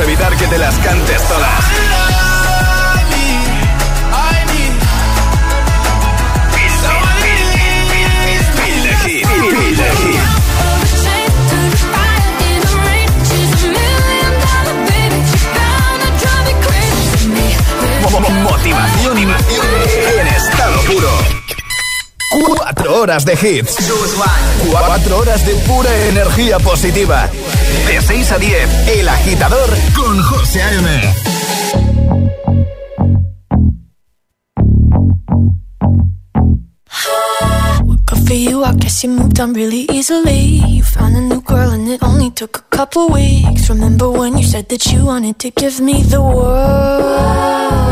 Evitar 0.00 0.34
que 0.36 0.46
te 0.46 0.58
las 0.58 0.74
cantes 0.78 1.28
todas. 1.28 1.64
Motivación 18.42 19.18
en 19.18 20.26
estado 20.28 20.80
puro. 20.82 21.41
Cuatro 22.32 23.00
horas 23.00 23.24
de 23.24 23.34
hits. 23.34 23.76
Cuatro 24.70 25.18
horas 25.18 25.44
de 25.44 25.54
pura 25.66 25.90
energía 26.08 26.58
positiva. 26.58 27.28
De 27.86 28.00
6 28.00 28.32
a 28.32 28.38
10, 28.38 28.88
El 28.88 29.08
Agitador 29.08 29.68
con 29.94 30.22
José 30.22 30.62
A.M. 30.62 31.12
I 38.64 38.74
guess 38.76 39.02
you 39.02 39.10
moved 39.10 39.40
on 39.40 39.52
really 39.52 39.86
easily. 39.90 40.62
You 40.66 40.82
found 40.82 41.16
a 41.16 41.20
new 41.20 41.42
girl 41.42 41.70
and 41.70 41.88
it 41.88 42.02
only 42.02 42.30
took 42.30 42.56
a 42.56 42.76
couple 42.76 43.08
weeks. 43.08 43.68
Remember 43.68 44.08
when 44.08 44.38
you 44.38 44.44
said 44.44 44.68
that 44.68 44.86
you 44.86 45.04
wanted 45.04 45.38
to 45.40 45.50
give 45.50 45.80
me 45.80 46.02
the 46.02 46.22
world? 46.22 47.91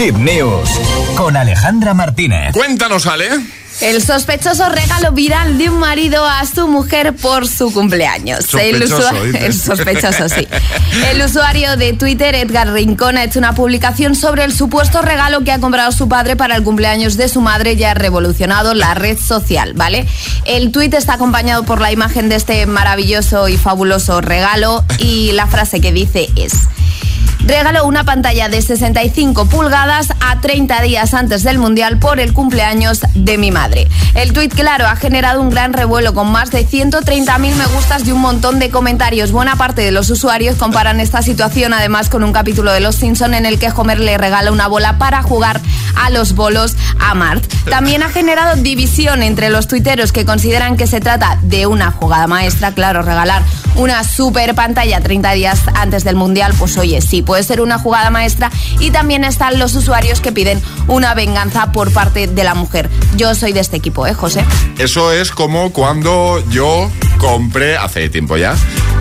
Hit 0.00 0.16
News 0.16 0.70
con 1.14 1.36
Alejandra 1.36 1.92
Martínez. 1.92 2.54
Cuéntanos, 2.54 3.06
Ale. 3.06 3.28
El 3.82 4.02
sospechoso 4.02 4.66
regalo 4.70 5.12
viral 5.12 5.58
de 5.58 5.68
un 5.68 5.78
marido 5.78 6.26
a 6.26 6.46
su 6.46 6.68
mujer 6.68 7.14
por 7.14 7.46
su 7.46 7.70
cumpleaños. 7.70 8.54
el, 8.54 8.88
Sospechoso, 8.88 9.24
el 9.24 9.52
sospechoso, 9.52 10.28
sí. 10.30 10.48
El 11.10 11.20
usuario 11.20 11.76
de 11.76 11.92
Twitter, 11.92 12.34
Edgar 12.34 12.72
Rincón, 12.72 13.18
ha 13.18 13.24
hecho 13.24 13.38
una 13.38 13.54
publicación 13.54 14.14
sobre 14.14 14.44
el 14.44 14.54
supuesto 14.54 15.02
regalo 15.02 15.44
que 15.44 15.52
ha 15.52 15.58
comprado 15.58 15.92
su 15.92 16.08
padre 16.08 16.34
para 16.34 16.56
el 16.56 16.62
cumpleaños 16.62 17.18
de 17.18 17.28
su 17.28 17.42
madre 17.42 17.74
y 17.74 17.84
ha 17.84 17.92
revolucionado 17.92 18.72
la 18.72 18.94
red 18.94 19.18
social, 19.18 19.74
¿vale? 19.74 20.06
El 20.46 20.72
tuit 20.72 20.94
está 20.94 21.14
acompañado 21.14 21.64
por 21.64 21.78
la 21.78 21.92
imagen 21.92 22.30
de 22.30 22.36
este 22.36 22.64
maravilloso 22.64 23.48
y 23.48 23.58
fabuloso 23.58 24.22
regalo 24.22 24.82
y 24.96 25.32
la 25.32 25.46
frase 25.46 25.82
que 25.82 25.92
dice 25.92 26.30
es... 26.36 26.54
Regaló 27.50 27.84
una 27.84 28.04
pantalla 28.04 28.48
de 28.48 28.62
65 28.62 29.46
pulgadas 29.46 30.10
a 30.20 30.40
30 30.40 30.82
días 30.82 31.14
antes 31.14 31.42
del 31.42 31.58
Mundial 31.58 31.98
por 31.98 32.20
el 32.20 32.32
cumpleaños 32.32 33.00
de 33.12 33.38
mi 33.38 33.50
madre. 33.50 33.88
El 34.14 34.32
tuit, 34.32 34.54
claro, 34.54 34.86
ha 34.86 34.94
generado 34.94 35.40
un 35.40 35.50
gran 35.50 35.72
revuelo 35.72 36.14
con 36.14 36.30
más 36.30 36.52
de 36.52 36.64
130.000 36.64 37.38
me 37.56 37.66
gustas 37.66 38.06
y 38.06 38.12
un 38.12 38.20
montón 38.20 38.60
de 38.60 38.70
comentarios. 38.70 39.32
Buena 39.32 39.56
parte 39.56 39.82
de 39.82 39.90
los 39.90 40.10
usuarios 40.10 40.54
comparan 40.54 41.00
esta 41.00 41.22
situación 41.22 41.72
además 41.72 42.08
con 42.08 42.22
un 42.22 42.32
capítulo 42.32 42.70
de 42.70 42.78
Los 42.78 42.94
Simpson 42.94 43.34
en 43.34 43.44
el 43.44 43.58
que 43.58 43.72
Homer 43.74 43.98
le 43.98 44.16
regala 44.16 44.52
una 44.52 44.68
bola 44.68 44.96
para 44.98 45.20
jugar 45.24 45.60
a 45.96 46.08
los 46.10 46.36
bolos 46.36 46.76
a 47.00 47.14
Mart. 47.14 47.44
También 47.68 48.04
ha 48.04 48.10
generado 48.10 48.62
división 48.62 49.24
entre 49.24 49.50
los 49.50 49.66
tuiteros 49.66 50.12
que 50.12 50.24
consideran 50.24 50.76
que 50.76 50.86
se 50.86 51.00
trata 51.00 51.36
de 51.42 51.66
una 51.66 51.90
jugada 51.90 52.28
maestra, 52.28 52.72
claro, 52.74 53.02
regalar 53.02 53.42
una 53.74 54.04
super 54.04 54.54
pantalla 54.54 55.00
30 55.00 55.32
días 55.32 55.60
antes 55.74 56.04
del 56.04 56.14
Mundial, 56.14 56.52
pues 56.58 56.76
oye, 56.78 57.00
sí, 57.00 57.22
puede 57.40 57.48
ser 57.48 57.60
una 57.62 57.78
jugada 57.78 58.10
maestra. 58.10 58.50
Y 58.80 58.90
también 58.90 59.24
están 59.24 59.58
los 59.58 59.74
usuarios 59.74 60.20
que 60.20 60.30
piden 60.30 60.60
una 60.88 61.14
venganza 61.14 61.72
por 61.72 61.90
parte 61.90 62.26
de 62.26 62.44
la 62.44 62.54
mujer. 62.54 62.90
Yo 63.16 63.34
soy 63.34 63.52
de 63.52 63.60
este 63.60 63.78
equipo, 63.78 64.06
¿eh, 64.06 64.12
José? 64.12 64.44
Eso 64.78 65.10
es 65.12 65.30
como 65.30 65.72
cuando 65.72 66.42
yo 66.50 66.90
compré, 67.18 67.76
hace 67.78 68.10
tiempo 68.10 68.36
ya, 68.36 68.54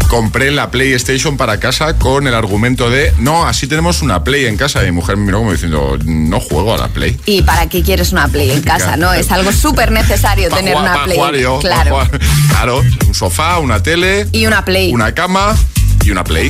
compré 0.10 0.52
la 0.52 0.72
PlayStation 0.72 1.36
para 1.36 1.60
casa 1.60 1.98
con 1.98 2.28
el 2.28 2.34
argumento 2.34 2.90
de, 2.90 3.14
no, 3.20 3.46
así 3.46 3.68
tenemos 3.68 4.02
una 4.02 4.24
Play 4.24 4.46
en 4.46 4.56
casa. 4.56 4.84
Y 4.84 4.86
mi 4.86 4.92
mujer 4.94 5.18
me 5.18 5.26
miró 5.26 5.40
como 5.40 5.52
diciendo, 5.52 5.98
no 6.06 6.40
juego 6.40 6.74
a 6.74 6.78
la 6.78 6.88
Play. 6.88 7.20
¿Y 7.26 7.42
para 7.42 7.68
qué 7.68 7.84
quieres 7.84 8.14
una 8.14 8.30
Play 8.30 8.52
en 8.52 8.62
casa, 8.62 8.96
no? 8.96 9.12
Es 9.14 9.32
algo 9.34 9.52
súper 9.52 9.92
necesario 9.92 10.48
tener 10.50 10.76
jugar- 10.78 10.92
una 10.96 11.04
Play. 11.04 11.18
jugar 11.18 11.36
yo, 11.36 11.56
pa' 11.56 11.62
claro. 11.68 11.90
jugar. 11.92 12.20
Claro, 12.50 12.82
un 13.06 13.14
sofá, 13.14 13.60
una 13.60 13.84
tele, 13.84 14.28
Y 14.32 14.46
una 14.46 14.64
Play. 14.64 14.94
una 14.94 15.14
cama 15.14 15.56
y 16.10 16.12
una 16.12 16.24
Play. 16.24 16.48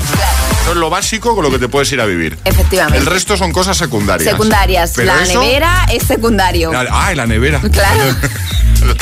Eso 0.62 0.72
es 0.72 0.78
lo 0.78 0.90
básico 0.90 1.36
con 1.36 1.44
lo 1.44 1.52
que 1.52 1.60
te 1.60 1.68
puedes 1.68 1.92
ir 1.92 2.00
a 2.02 2.06
vivir. 2.06 2.38
Efectivamente. 2.46 2.98
El 3.00 3.06
resto 3.06 3.38
son 3.38 3.52
cosas 3.52 3.78
secundarias. 3.78 4.32
Secundarias. 4.32 4.94
Pero 4.96 5.14
la 5.14 5.24
eso- 5.24 5.42
nevera 5.42 5.86
es 5.92 6.04
secundario. 6.04 6.72
Ah, 6.74 7.12
y 7.12 7.16
la 7.16 7.28
nevera. 7.28 7.60
Claro. 7.60 8.16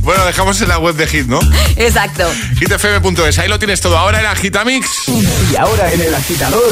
bueno, 0.00 0.24
dejamos 0.24 0.60
en 0.62 0.68
la 0.68 0.78
web 0.78 0.94
de 0.94 1.06
Hit, 1.08 1.26
¿no? 1.26 1.40
Exacto. 1.76 2.30
hitfm.es, 2.60 3.38
ahí 3.38 3.48
lo 3.48 3.58
tienes 3.58 3.80
todo. 3.80 3.98
Ahora 3.98 4.20
en 4.20 4.26
Agitamix. 4.26 4.86
Y 5.08 5.56
ahora 5.56 5.92
en 5.92 6.00
el 6.00 6.14
agitador, 6.14 6.62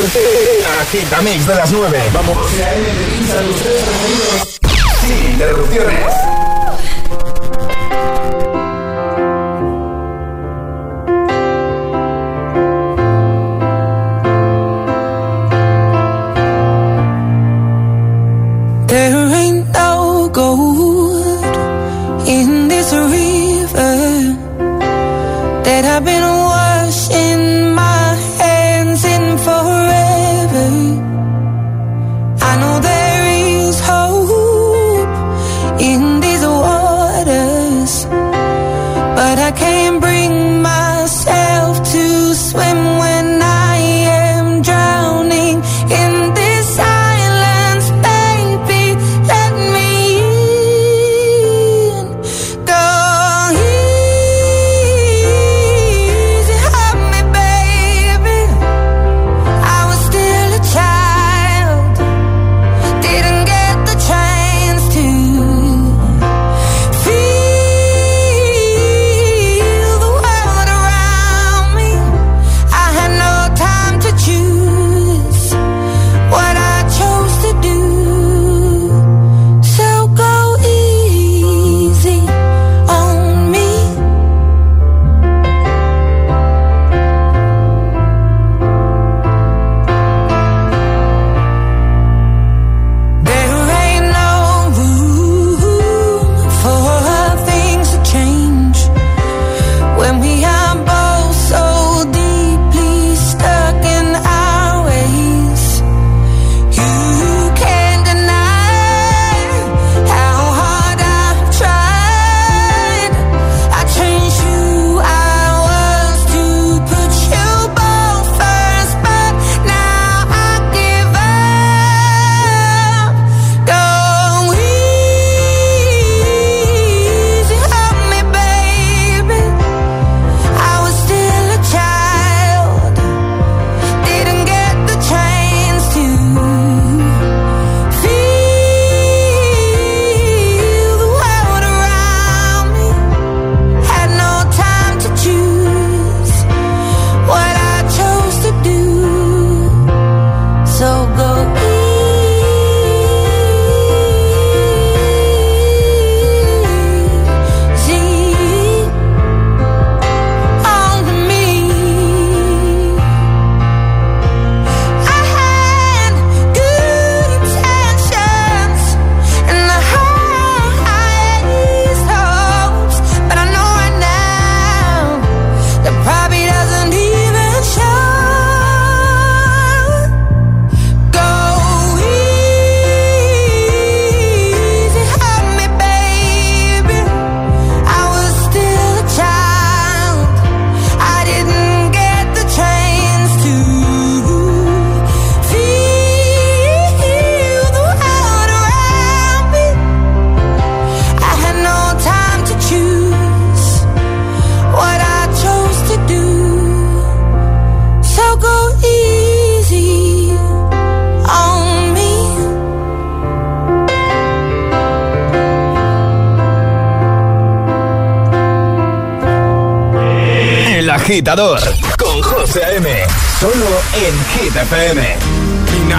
agitamix 0.83 1.47
de 1.47 1.55
las 1.55 1.71
9. 1.73 2.03
Vamos. 2.15 2.39
Sin 5.07 5.33
interrupciones. 5.33 6.32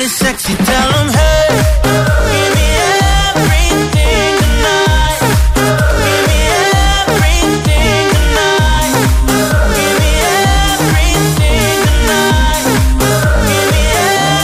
somebody 0.00 0.08
sexy, 0.08 0.54
tell 0.64 0.92
them 0.92 1.08
hey. 1.12 1.48
Give 2.32 2.52
me 2.56 2.68
everything 3.28 4.32
tonight. 4.40 5.20
Give 6.04 6.24
me 6.28 6.40
everything 7.04 8.04
tonight. 8.16 8.94
Give 9.76 9.94
me 10.00 10.10
everything 10.56 11.76
tonight. 11.84 12.64
Give 13.48 13.66
me 13.72 13.82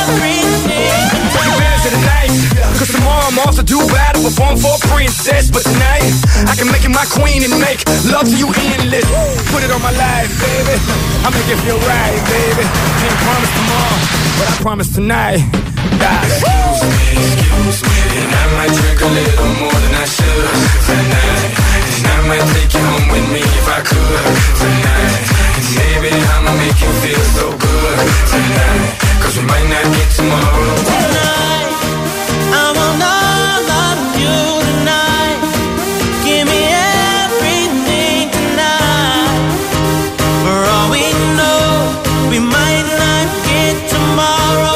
everything 0.05 1.09
Take 1.33 1.49
advantage 1.49 1.87
of 1.87 1.93
the 1.93 2.03
night. 2.05 2.33
Cause 2.79 2.91
tomorrow 2.93 3.29
I'm 3.29 3.39
do 3.65 3.79
battle, 3.89 4.31
for 4.31 4.53
a 4.53 4.57
princess. 4.97 5.53
But 5.53 5.63
tonight, 5.69 6.09
I 6.49 6.57
can 6.57 6.73
make 6.73 6.81
you 6.81 6.89
my 6.89 7.05
queen 7.13 7.45
and 7.45 7.53
make 7.61 7.85
love 8.09 8.25
to 8.25 8.37
you 8.41 8.49
endless. 8.49 9.05
Put 9.53 9.61
it 9.61 9.71
on 9.71 9.83
my 9.85 9.93
life, 9.93 10.33
baby. 10.41 10.77
I'll 11.21 11.35
make 11.37 11.49
it 11.53 11.61
feel 11.61 11.77
right, 11.85 12.21
baby. 12.33 12.65
Can't 12.65 13.19
promise 13.29 13.53
tomorrow, 13.61 13.99
but 14.41 14.47
I 14.49 14.55
promise 14.65 14.89
tonight. 14.97 15.41
God. 16.01 16.25
Excuse 16.25 16.81
me, 16.89 17.13
excuse 17.13 17.79
me. 17.85 17.97
And 18.25 18.33
I 18.33 18.45
might 18.57 18.73
drink 18.73 19.01
a 19.05 19.11
little 19.21 19.51
more 19.61 19.79
than 19.85 19.95
I 20.01 20.07
should 20.09 20.49
tonight. 20.89 21.51
And 21.97 22.05
I 22.09 22.19
might 22.33 22.47
take 22.57 22.73
you 22.73 22.85
home 22.89 23.07
with 23.13 23.27
me 23.37 23.43
if 23.45 23.67
I 23.69 23.81
could 23.85 24.33
tonight. 24.65 25.21
And 25.61 25.67
baby, 25.77 26.13
I'ma 26.33 26.53
make 26.57 26.79
you 26.81 26.93
feel 27.05 27.25
so 27.37 27.47
good 27.53 27.99
tonight. 28.33 28.91
Cause 29.21 29.35
we 29.37 29.45
might 29.45 29.69
not 29.69 29.87
get 29.93 30.09
tomorrow. 30.17 30.73
tonight. 30.89 31.96
Tomorrow. 44.17 44.76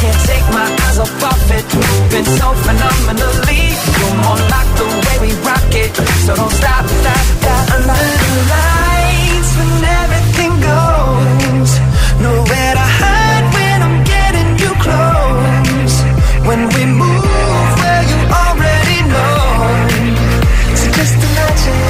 can't 0.00 0.20
take 0.24 0.46
my 0.48 0.64
eyes 0.64 0.98
off 0.98 1.12
of 1.30 1.50
it. 1.52 1.64
Moving 1.76 2.28
so 2.40 2.48
phenomenally. 2.64 3.62
You're 4.00 4.16
more 4.24 4.40
like 4.48 4.70
the 4.80 4.88
way 5.04 5.16
we 5.24 5.30
rock 5.44 5.72
it. 5.76 5.92
So 6.24 6.32
don't 6.40 6.54
stop, 6.60 6.84
stop, 6.88 7.24
stop. 7.40 7.64
Under 7.76 8.00
the 8.22 8.32
lights 8.54 9.50
when 9.58 9.84
everything 10.00 10.52
goes. 10.72 11.72
Nowhere 12.24 12.74
to 12.80 12.86
hide 13.00 13.46
when 13.56 13.78
I'm 13.86 13.98
getting 14.12 14.50
you 14.62 14.72
close. 14.84 15.94
When 16.48 16.60
we 16.74 16.82
move 17.02 17.68
where 17.80 18.04
you 18.10 18.20
already 18.40 19.00
know. 19.12 19.36
So 20.80 20.86
just 20.96 21.16
imagine. 21.28 21.80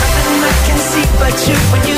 Nothing 0.00 0.40
I 0.48 0.54
can 0.66 0.78
see 0.90 1.06
but 1.20 1.36
you 1.44 1.56
when 1.72 1.82
you 1.88 1.93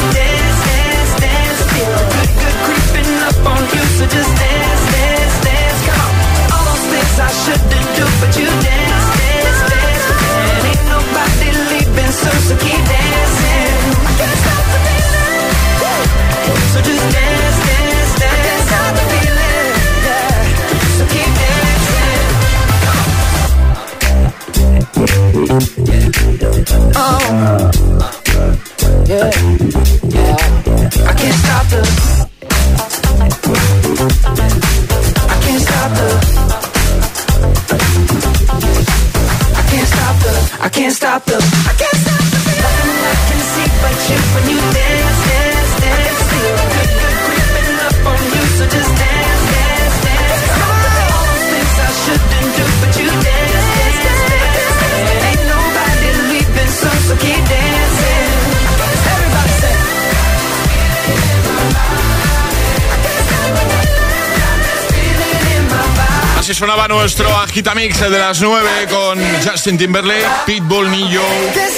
agitamix 67.51 68.01
de 68.01 68.19
las 68.19 68.41
9 68.41 68.69
con 68.91 69.19
Justin 69.45 69.79
Timberlake, 69.79 70.27
Pitbull, 70.47 70.91
Nillo, 70.91 71.23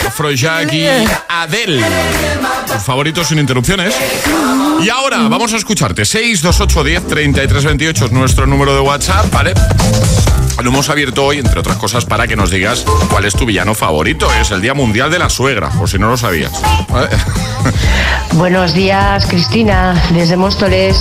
Afrojack 0.06 0.72
y 0.72 0.86
Adele. 1.28 1.84
Tus 2.66 2.82
favoritos 2.82 3.28
sin 3.28 3.38
interrupciones. 3.38 3.94
Y 4.80 4.88
ahora 4.90 5.28
vamos 5.28 5.52
a 5.52 5.56
escucharte. 5.56 6.04
628 6.04 6.84
10 6.84 7.06
33 7.08 7.64
28 7.64 8.04
es 8.06 8.12
nuestro 8.12 8.46
número 8.46 8.74
de 8.74 8.80
WhatsApp, 8.80 9.32
¿vale? 9.32 9.54
Lo 10.62 10.70
hemos 10.70 10.88
abierto 10.88 11.24
hoy, 11.24 11.38
entre 11.38 11.60
otras 11.60 11.76
cosas, 11.76 12.04
para 12.04 12.26
que 12.26 12.34
nos 12.34 12.50
digas 12.50 12.84
cuál 13.10 13.24
es 13.24 13.34
tu 13.34 13.46
villano 13.46 13.74
favorito. 13.74 14.28
Es 14.40 14.50
el 14.50 14.60
Día 14.60 14.74
Mundial 14.74 15.10
de 15.10 15.18
la 15.18 15.30
Suegra, 15.30 15.70
por 15.70 15.88
si 15.88 15.98
no 15.98 16.08
lo 16.08 16.16
sabías. 16.16 16.52
Buenos 18.32 18.74
días, 18.74 19.26
Cristina, 19.26 20.00
desde 20.10 20.36
Móstoles. 20.36 21.00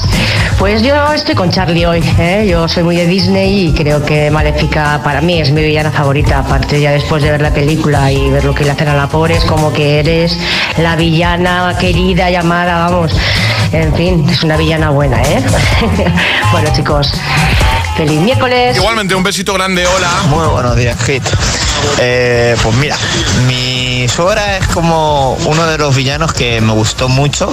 Pues 0.60 0.84
yo 0.84 1.12
estoy 1.12 1.34
con 1.34 1.50
Charlie 1.52 1.86
hoy. 1.86 2.04
¿eh? 2.20 2.48
Yo 2.50 2.68
soy 2.68 2.84
muy 2.84 2.96
de 2.96 3.08
Disney 3.08 3.68
y 3.68 3.74
creo 3.74 4.04
que 4.06 4.30
Maléfica 4.30 5.02
para 5.04 5.22
mí 5.22 5.42
es 5.42 5.52
mi 5.52 5.64
villana 5.64 5.92
favorita. 5.92 6.40
Aparte, 6.40 6.80
ya 6.80 6.92
después 6.92 7.24
de 7.24 7.32
ver 7.32 7.42
la 7.42 7.54
película 7.54 8.12
y 8.12 8.30
ver 8.30 8.46
lo 8.46 8.54
que 8.54 8.64
le 8.64 8.72
hacen 8.72 8.88
a 8.88 8.96
la 8.96 9.08
pobre, 9.08 9.38
es 9.38 9.46
como 9.46 9.74
que 9.74 10.00
eres 10.00 10.38
la 10.78 10.96
villana 10.96 11.76
querida, 11.80 12.30
llamada, 12.30 12.88
vamos. 12.90 13.16
En 13.72 13.94
fin, 13.96 14.26
es 14.30 14.44
una 14.44 14.58
villana 14.58 14.90
buena, 14.92 15.22
¿eh? 15.22 15.44
bueno, 16.52 16.70
chicos, 16.74 17.14
feliz 17.98 18.22
miércoles. 18.22 18.78
Igualmente, 18.78 19.16
un 19.16 19.24
besito 19.24 19.54
grande, 19.54 19.86
hola. 19.88 20.10
Muy 20.30 20.46
buenos 20.48 20.76
días, 20.76 21.04
Hit. 21.04 21.24
Eh, 22.00 22.56
pues 22.62 22.76
mira, 22.76 22.96
mi 23.48 24.08
suegra 24.08 24.58
es 24.58 24.68
como 24.68 25.34
uno 25.46 25.66
de 25.68 25.78
los 25.78 25.96
villanos 25.96 26.34
que 26.34 26.62
me 26.62 26.74
gustó 26.74 27.10
mucho 27.10 27.52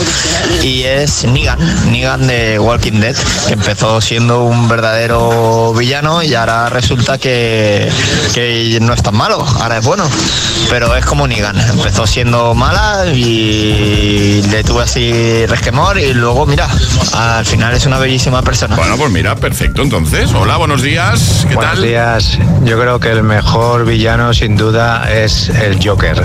y 0.63 0.83
es 0.83 1.25
Negan, 1.25 1.59
Negan 1.91 2.27
de 2.27 2.59
Walking 2.59 3.01
Dead, 3.01 3.17
que 3.47 3.55
empezó 3.55 4.01
siendo 4.01 4.45
un 4.45 4.69
verdadero 4.69 5.73
villano 5.75 6.23
y 6.23 6.35
ahora 6.35 6.69
resulta 6.69 7.19
que, 7.19 7.91
que 8.35 8.79
no 8.81 8.93
es 8.93 9.03
tan 9.03 9.15
malo, 9.17 9.47
ahora 9.61 9.79
es 9.79 9.85
bueno, 9.85 10.09
pero 10.69 10.95
es 10.95 11.05
como 11.05 11.27
Negan, 11.27 11.59
empezó 11.71 12.07
siendo 12.07 12.55
mala 12.55 13.07
y 13.15 14.43
le 14.51 14.65
tuve 14.65 14.83
así 14.83 15.47
resquemor 15.47 15.99
y 15.99 16.13
luego 16.13 16.47
mira, 16.47 16.69
al 17.15 17.47
final 17.47 17.75
es 17.75 17.87
una 17.87 17.99
bellísima 17.99 18.43
persona. 18.43 18.77
Bueno, 18.77 18.97
pues 18.97 19.11
mira, 19.11 19.37
perfecto 19.37 19.83
entonces. 19.83 20.34
Hola, 20.37 20.57
buenos 20.59 20.83
días. 20.83 21.47
¿Qué 21.49 21.55
Buenos 21.55 21.75
tal? 21.75 21.83
días. 21.83 22.39
Yo 22.65 22.79
creo 22.79 22.99
que 23.01 23.11
el 23.11 23.23
mejor 23.23 23.85
villano, 23.87 24.35
sin 24.35 24.57
duda, 24.57 25.11
es 25.11 25.49
el 25.49 25.79
Joker. 25.83 26.23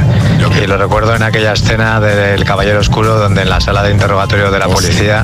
Y 0.62 0.68
lo 0.68 0.78
recuerdo 0.78 1.16
en 1.16 1.24
aquella 1.24 1.54
escena 1.54 2.00
del 2.00 2.44
Caballero 2.44 2.80
Oscuro, 2.80 3.18
donde 3.18 3.44
en 3.44 3.50
la 3.50 3.62
sala 3.62 3.84
de 3.84 3.92
interrogatorio 3.92 4.52
de 4.52 4.60
la 4.60 4.68
policía 4.68 5.24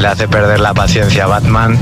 le 0.00 0.06
hace 0.08 0.28
perder 0.28 0.60
la 0.60 0.72
paciencia 0.74 1.24
a 1.24 1.26
Batman 1.26 1.78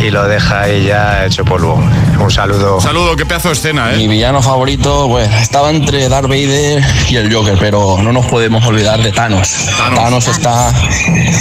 y 0.00 0.10
lo 0.10 0.24
deja 0.28 0.62
ahí 0.62 0.84
ya 0.86 1.24
hecho 1.24 1.44
polvo. 1.44 1.74
Un 2.18 2.30
saludo. 2.30 2.80
Saludo, 2.80 3.16
qué 3.16 3.24
pedazo 3.24 3.48
de 3.48 3.54
escena, 3.54 3.92
¿eh? 3.92 3.96
Mi 3.96 4.08
villano 4.08 4.42
favorito, 4.42 5.06
pues 5.08 5.30
estaba 5.40 5.70
entre 5.70 6.08
Darth 6.08 6.28
Vader 6.28 6.82
y 7.08 7.16
el 7.16 7.32
Joker, 7.32 7.56
pero 7.58 7.98
no 8.02 8.12
nos 8.12 8.26
podemos 8.26 8.64
olvidar 8.66 9.00
de 9.02 9.12
Thanos. 9.12 9.48
Thanos, 9.94 10.28
está 10.28 10.72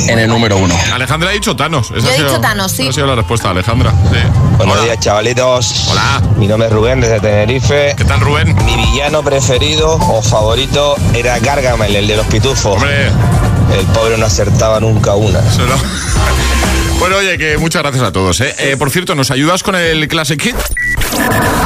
en 0.08 0.20
el 0.20 0.28
número 0.30 0.58
uno. 0.58 0.76
Alejandra 0.94 1.30
ha 1.30 1.34
dicho 1.34 1.56
Thanos. 1.56 1.92
Esa 1.92 2.00
Yo 2.00 2.08
ha 2.10 2.14
he 2.14 2.16
sido- 2.18 2.28
dicho 2.30 2.42
Thanos, 2.42 2.72
sí. 2.72 2.84
esa 2.84 2.90
ha 2.92 2.94
sido 2.94 3.08
la 3.08 3.16
respuesta, 3.16 3.50
Alejandra. 3.50 3.92
Sí. 4.12 4.18
Buenos 4.58 4.84
días, 4.84 5.00
chavalitos. 5.00 5.88
Hola. 5.90 6.22
Mi 6.38 6.48
nombre 6.48 6.68
es 6.68 6.74
Rubén 6.74 7.02
desde 7.02 7.20
Tenerife. 7.20 7.94
¿Qué 7.98 8.06
tal, 8.06 8.20
Rubén? 8.20 8.56
Mi 8.66 8.76
villano 8.76 9.24
preferido 9.24 9.96
o 9.96 10.22
favorito 10.22 10.96
era 11.14 11.40
Gargamel, 11.40 11.96
el 11.96 12.08
de 12.08 12.18
los 12.18 12.26
pitufos. 12.28 12.82
El 12.84 13.86
pobre 13.88 14.18
no 14.18 14.26
acertaba 14.26 14.80
nunca 14.80 15.16
una. 15.16 15.42
Bueno, 17.00 17.16
oye, 17.18 17.36
que 17.36 17.58
muchas 17.58 17.82
gracias 17.82 18.04
a 18.04 18.12
todos, 18.12 18.40
¿eh? 18.42 18.54
Eh, 18.60 18.78
Por 18.78 18.92
cierto, 18.92 19.16
¿nos 19.16 19.32
ayudas 19.32 19.64
con 19.64 19.76
el 19.76 20.08
Classic 20.08 20.40
Hit? 20.40 20.56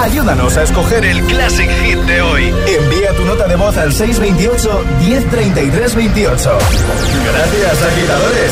Ayúdanos 0.01 0.55
a 0.55 0.63
escoger 0.63 1.03
el 1.03 1.25
Classic 1.25 1.69
Hit 1.83 1.97
de 2.03 2.21
hoy. 2.21 2.53
Envía 2.65 3.11
tu 3.17 3.25
nota 3.25 3.45
de 3.45 3.57
voz 3.57 3.75
al 3.75 3.91
628 3.91 4.85
1033 5.01 5.93
28. 5.95 6.57
Gracias, 7.33 7.83
agitadores. 7.83 8.51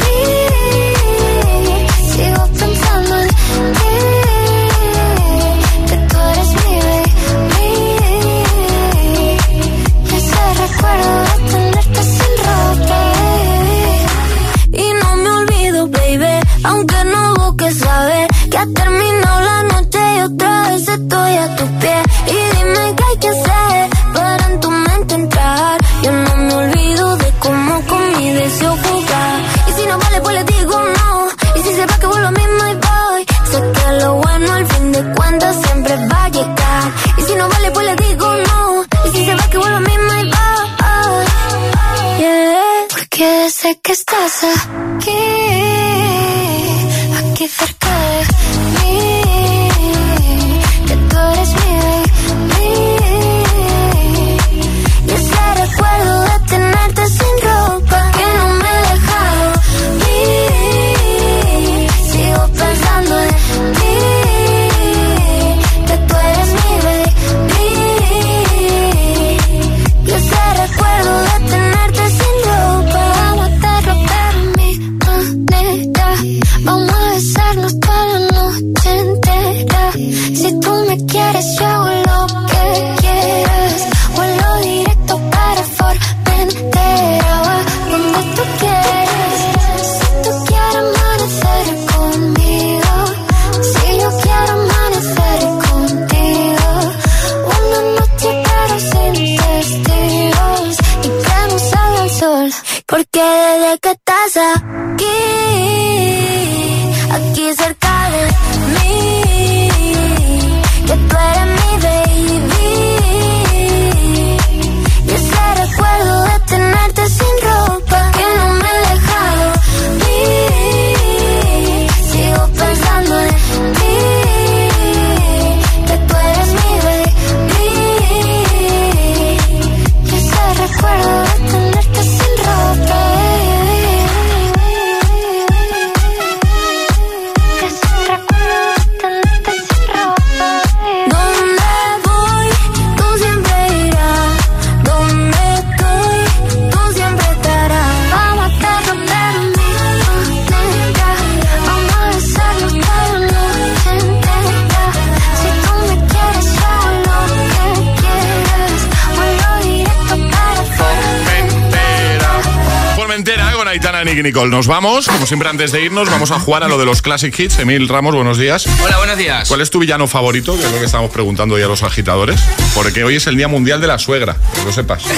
Nicole. 164.31 164.49
Nos 164.49 164.67
vamos, 164.67 165.07
como 165.07 165.25
siempre 165.25 165.49
antes 165.49 165.73
de 165.73 165.83
irnos, 165.83 166.09
vamos 166.09 166.31
a 166.31 166.39
jugar 166.39 166.63
a 166.63 166.69
lo 166.69 166.77
de 166.77 166.85
los 166.85 167.01
Classic 167.01 167.37
Hits. 167.37 167.59
Emil 167.59 167.89
Ramos, 167.89 168.15
buenos 168.15 168.37
días. 168.37 168.65
Hola, 168.81 168.97
buenos 168.97 169.17
días. 169.17 169.49
¿Cuál 169.49 169.59
es 169.59 169.69
tu 169.69 169.79
villano 169.79 170.07
favorito? 170.07 170.57
Que 170.57 170.63
es 170.63 170.71
lo 170.71 170.79
que 170.79 170.85
estamos 170.85 171.11
preguntando 171.11 171.55
hoy 171.55 171.63
a 171.63 171.67
los 171.67 171.83
agitadores. 171.83 172.39
Porque 172.73 173.03
hoy 173.03 173.17
es 173.17 173.27
el 173.27 173.35
Día 173.35 173.49
Mundial 173.49 173.81
de 173.81 173.87
la 173.87 173.99
Suegra, 173.99 174.37
que 174.55 174.63
lo 174.63 174.71
sepas. 174.71 175.03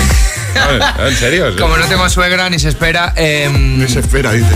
No, 0.53 1.07
¿En 1.07 1.17
serio? 1.17 1.55
Como 1.57 1.75
no 1.77 1.85
tengo 1.87 2.07
suegra 2.09 2.47
ni 2.47 2.59
se 2.59 2.69
espera. 2.69 3.11
ni 3.17 3.87
se 3.87 4.01
espera, 4.01 4.31
dice. 4.31 4.51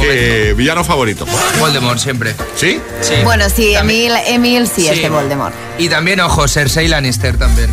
¿Qué 0.00 0.54
villano 0.56 0.82
favorito? 0.84 1.26
Voldemort 1.58 1.98
siempre. 1.98 2.34
¿Sí? 2.56 2.80
Sí. 3.02 3.16
Bueno, 3.24 3.44
sí, 3.54 3.74
Emil, 3.74 4.12
Emil 4.26 4.66
sí, 4.66 4.88
es 4.88 5.02
de 5.02 5.10
Voldemort. 5.10 5.54
Y 5.76 5.90
también, 5.90 6.20
ojo, 6.20 6.48
Cersei 6.48 6.88
Lannister 6.88 7.36
también. 7.36 7.68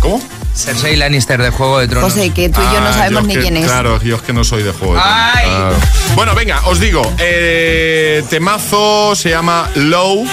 ¿Cómo? 0.00 0.20
Cersei 0.58 0.96
Lannister 0.96 1.40
de 1.40 1.50
Juego 1.50 1.78
de 1.78 1.88
Tronos. 1.88 2.12
José, 2.12 2.30
que 2.30 2.48
tú 2.48 2.60
y 2.60 2.74
yo 2.74 2.80
no 2.80 2.88
Ah, 2.88 2.92
sabemos 2.92 3.22
yo 3.22 3.28
ni 3.28 3.34
que- 3.34 3.40
quién 3.40 3.56
es. 3.56 3.64
Claro, 3.66 4.00
yo 4.02 4.16
es 4.16 4.22
que 4.22 4.32
no 4.32 4.42
soy 4.44 4.62
de 4.62 4.72
juego. 4.72 4.94
de 4.94 5.00
Tronos. 5.00 5.74
Bueno, 6.14 6.34
venga, 6.34 6.60
os 6.66 6.80
digo. 6.80 7.02
eh, 7.18 8.22
temazo 8.28 9.14
se 9.14 9.30
llama 9.30 9.68
Low, 9.76 10.26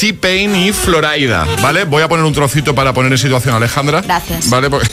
T-Pain 0.00 0.56
y 0.56 0.72
Florida, 0.72 1.46
¿vale? 1.60 1.84
Voy 1.84 2.02
a 2.02 2.08
poner 2.08 2.24
un 2.24 2.32
trocito 2.32 2.74
para 2.74 2.92
poner 2.94 3.12
en 3.12 3.18
situación 3.18 3.54
a 3.54 3.58
Alejandra. 3.58 4.00
Gracias. 4.00 4.48
¿Vale? 4.48 4.70
Porque- 4.70 4.88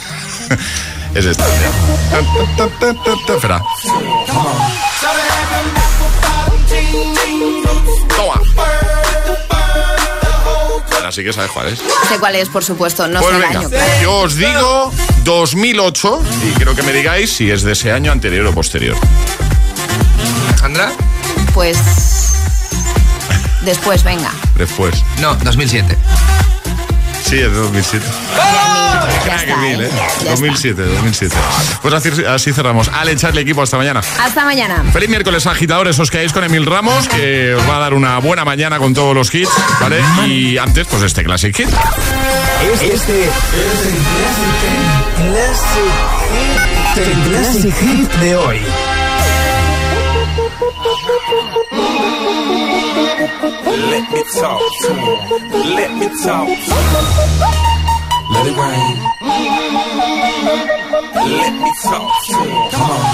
es 1.14 1.24
esta. 1.24 1.44
Espera. 3.34 3.62
Ahora 11.06 11.14
sí 11.14 11.22
que 11.22 11.32
sabes 11.32 11.52
cuál 11.52 11.68
es. 11.68 11.78
Sé 12.08 12.18
cuál 12.18 12.34
es, 12.34 12.48
por 12.48 12.64
supuesto, 12.64 13.06
no 13.06 13.20
Pues 13.20 13.30
sé 13.30 13.36
el 13.38 13.44
año. 13.56 13.70
claro. 13.70 14.02
yo 14.02 14.14
os 14.16 14.34
digo 14.34 14.92
2008 15.22 16.22
y 16.48 16.50
quiero 16.54 16.74
que 16.74 16.82
me 16.82 16.92
digáis 16.92 17.32
si 17.32 17.48
es 17.48 17.62
de 17.62 17.74
ese 17.74 17.92
año 17.92 18.10
anterior 18.10 18.44
o 18.44 18.52
posterior. 18.52 18.96
Alejandra. 20.48 20.90
Pues. 21.54 21.78
Después, 23.62 24.02
venga. 24.02 24.32
Después. 24.56 24.96
No, 25.20 25.36
2007. 25.36 25.96
Sí, 27.24 27.36
es 27.36 27.52
de 27.52 27.56
2007. 27.56 28.04
Crack, 28.34 28.65
Emil, 29.46 29.82
¿eh? 29.82 29.90
2007, 30.28 30.82
2007. 30.82 31.36
Pues 31.82 31.94
así, 31.94 32.10
así 32.24 32.52
cerramos. 32.52 32.88
Ale, 32.88 33.12
echarle 33.12 33.40
equipo 33.40 33.62
hasta 33.62 33.76
mañana. 33.76 34.00
Hasta 34.20 34.44
mañana. 34.44 34.84
Feliz 34.92 35.08
miércoles, 35.08 35.46
agitadores. 35.46 35.98
Os 35.98 36.10
quedáis 36.10 36.32
con 36.32 36.44
Emil 36.44 36.66
Ramos, 36.66 37.08
que 37.08 37.54
os 37.54 37.68
va 37.68 37.76
a 37.76 37.80
dar 37.80 37.94
una 37.94 38.18
buena 38.18 38.44
mañana 38.44 38.78
con 38.78 38.94
todos 38.94 39.14
los 39.14 39.34
hits, 39.34 39.50
¿vale? 39.80 40.00
Y 40.26 40.58
antes, 40.58 40.86
pues 40.88 41.02
este 41.02 41.24
Classic 41.24 41.54
Hit. 41.56 41.68
Este 42.82 42.92
es 42.92 43.08
el 43.08 43.96
Classic 45.30 45.84
Hit. 46.32 47.06
El 47.06 47.30
Classic 47.30 47.74
Hit 47.74 48.12
de 48.20 48.36
hoy. 48.36 48.60
Let 53.90 54.10
me 54.10 54.22
talk 54.40 54.60
to 54.82 54.94
him. 54.94 55.74
Let 55.74 55.92
me 55.94 56.08
talk 56.24 56.48
to 56.48 56.52
him. 56.52 57.65
Let 58.30 58.46
it 58.46 58.56
rain. 58.56 58.96
Let 61.38 61.52
me 61.62 61.70
talk 61.82 62.24
to 62.26 62.34
him. 62.34 62.70
Come 62.70 62.90
on. 62.90 63.06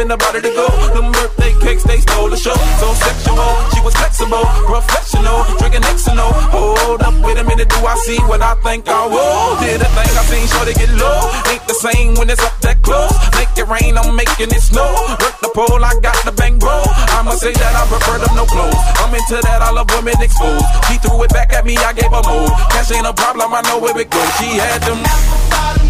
In 0.00 0.08
the 0.08 0.16
body 0.16 0.40
to 0.40 0.50
go. 0.56 0.66
Them 0.96 1.12
birthday 1.12 1.52
cakes, 1.60 1.84
they 1.84 2.00
stole 2.00 2.32
the 2.32 2.36
show. 2.36 2.56
So 2.80 2.88
sexual, 2.96 3.52
she 3.76 3.80
was 3.84 3.92
flexible, 3.94 4.42
professional, 4.64 5.44
drinking 5.60 5.84
Xano. 6.00 6.32
Hold 6.56 7.04
up, 7.04 7.14
wait 7.20 7.36
a 7.36 7.44
minute, 7.44 7.68
do 7.68 7.76
I 7.84 7.94
see 8.08 8.16
what 8.24 8.40
I 8.40 8.56
think 8.64 8.88
I 8.88 9.04
will? 9.06 9.60
Did 9.60 9.84
a 9.84 9.90
thing 9.92 10.12
I 10.16 10.22
seen, 10.24 10.46
sure 10.48 10.64
to 10.64 10.74
get 10.74 10.90
low. 10.96 11.20
Ain't 11.52 11.64
the 11.68 11.76
same 11.76 12.16
when 12.16 12.32
it's 12.32 12.40
up 12.40 12.56
that 12.64 12.80
close. 12.80 13.12
Make 13.36 13.52
it 13.60 13.68
rain, 13.68 14.00
I'm 14.00 14.16
making 14.16 14.48
it 14.48 14.64
snow. 14.64 14.88
Work 15.20 15.36
the 15.44 15.52
pole, 15.52 15.84
I 15.84 15.92
got 16.00 16.16
the 16.24 16.32
bang 16.32 16.58
bro. 16.58 16.80
I'ma 17.20 17.36
say 17.36 17.52
that 17.52 17.74
I 17.76 17.84
prefer 17.92 18.16
them 18.24 18.32
no 18.34 18.48
clothes. 18.48 18.80
I'm 19.04 19.12
into 19.12 19.36
that, 19.36 19.60
I 19.60 19.70
love 19.70 19.92
women 19.92 20.16
exposed. 20.16 20.64
She 20.88 20.96
threw 21.04 21.20
it 21.22 21.30
back 21.30 21.52
at 21.52 21.68
me, 21.68 21.76
I 21.76 21.92
gave 21.92 22.10
her 22.10 22.24
move. 22.24 22.50
Cash 22.72 22.90
ain't 22.96 23.06
a 23.06 23.12
problem, 23.12 23.52
I 23.52 23.60
know 23.68 23.78
where 23.78 23.96
it 24.00 24.08
goes. 24.08 24.30
She 24.40 24.56
had 24.56 24.80
them. 24.88 25.89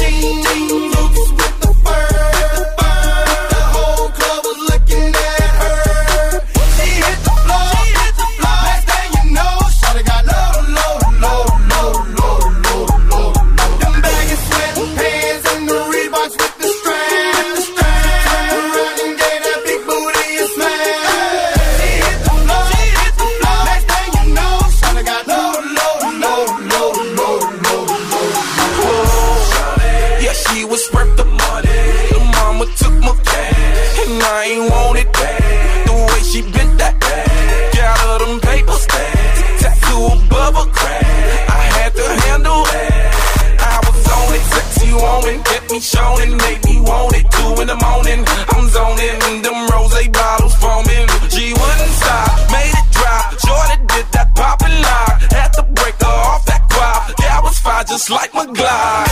Yeah, 0.00 1.49
kept 45.80 45.94
me 45.94 46.00
showing, 46.00 46.36
made 46.36 46.64
me 46.64 46.80
want 46.80 47.14
it. 47.16 47.30
Two 47.30 47.60
in 47.62 47.68
the 47.68 47.76
morning, 47.76 48.24
I'm 48.50 48.68
zoning, 48.68 49.42
them 49.42 49.68
rose 49.70 50.08
bottles 50.08 50.54
foaming. 50.56 51.08
She 51.30 51.52
wouldn't 51.52 51.94
stop, 52.00 52.50
made 52.50 52.72
it 52.72 52.88
drop. 52.92 53.30
Jordan 53.46 53.86
did 53.86 54.06
that 54.12 54.34
poppin' 54.34 54.82
lock, 54.82 55.20
had 55.32 55.52
to 55.54 55.62
break 55.62 55.94
her 56.00 56.06
off 56.06 56.44
that. 56.46 56.60
Yeah, 57.20 57.38
I 57.38 57.40
was 57.42 57.58
fine, 57.58 57.86
just 57.86 58.10
like 58.10 58.32
my 58.34 58.46
Glide. 58.46 59.09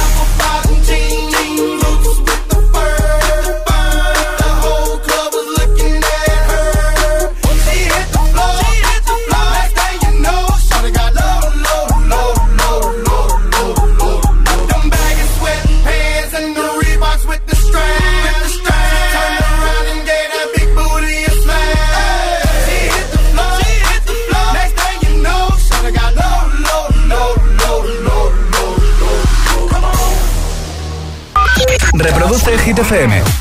FM. 32.79 33.39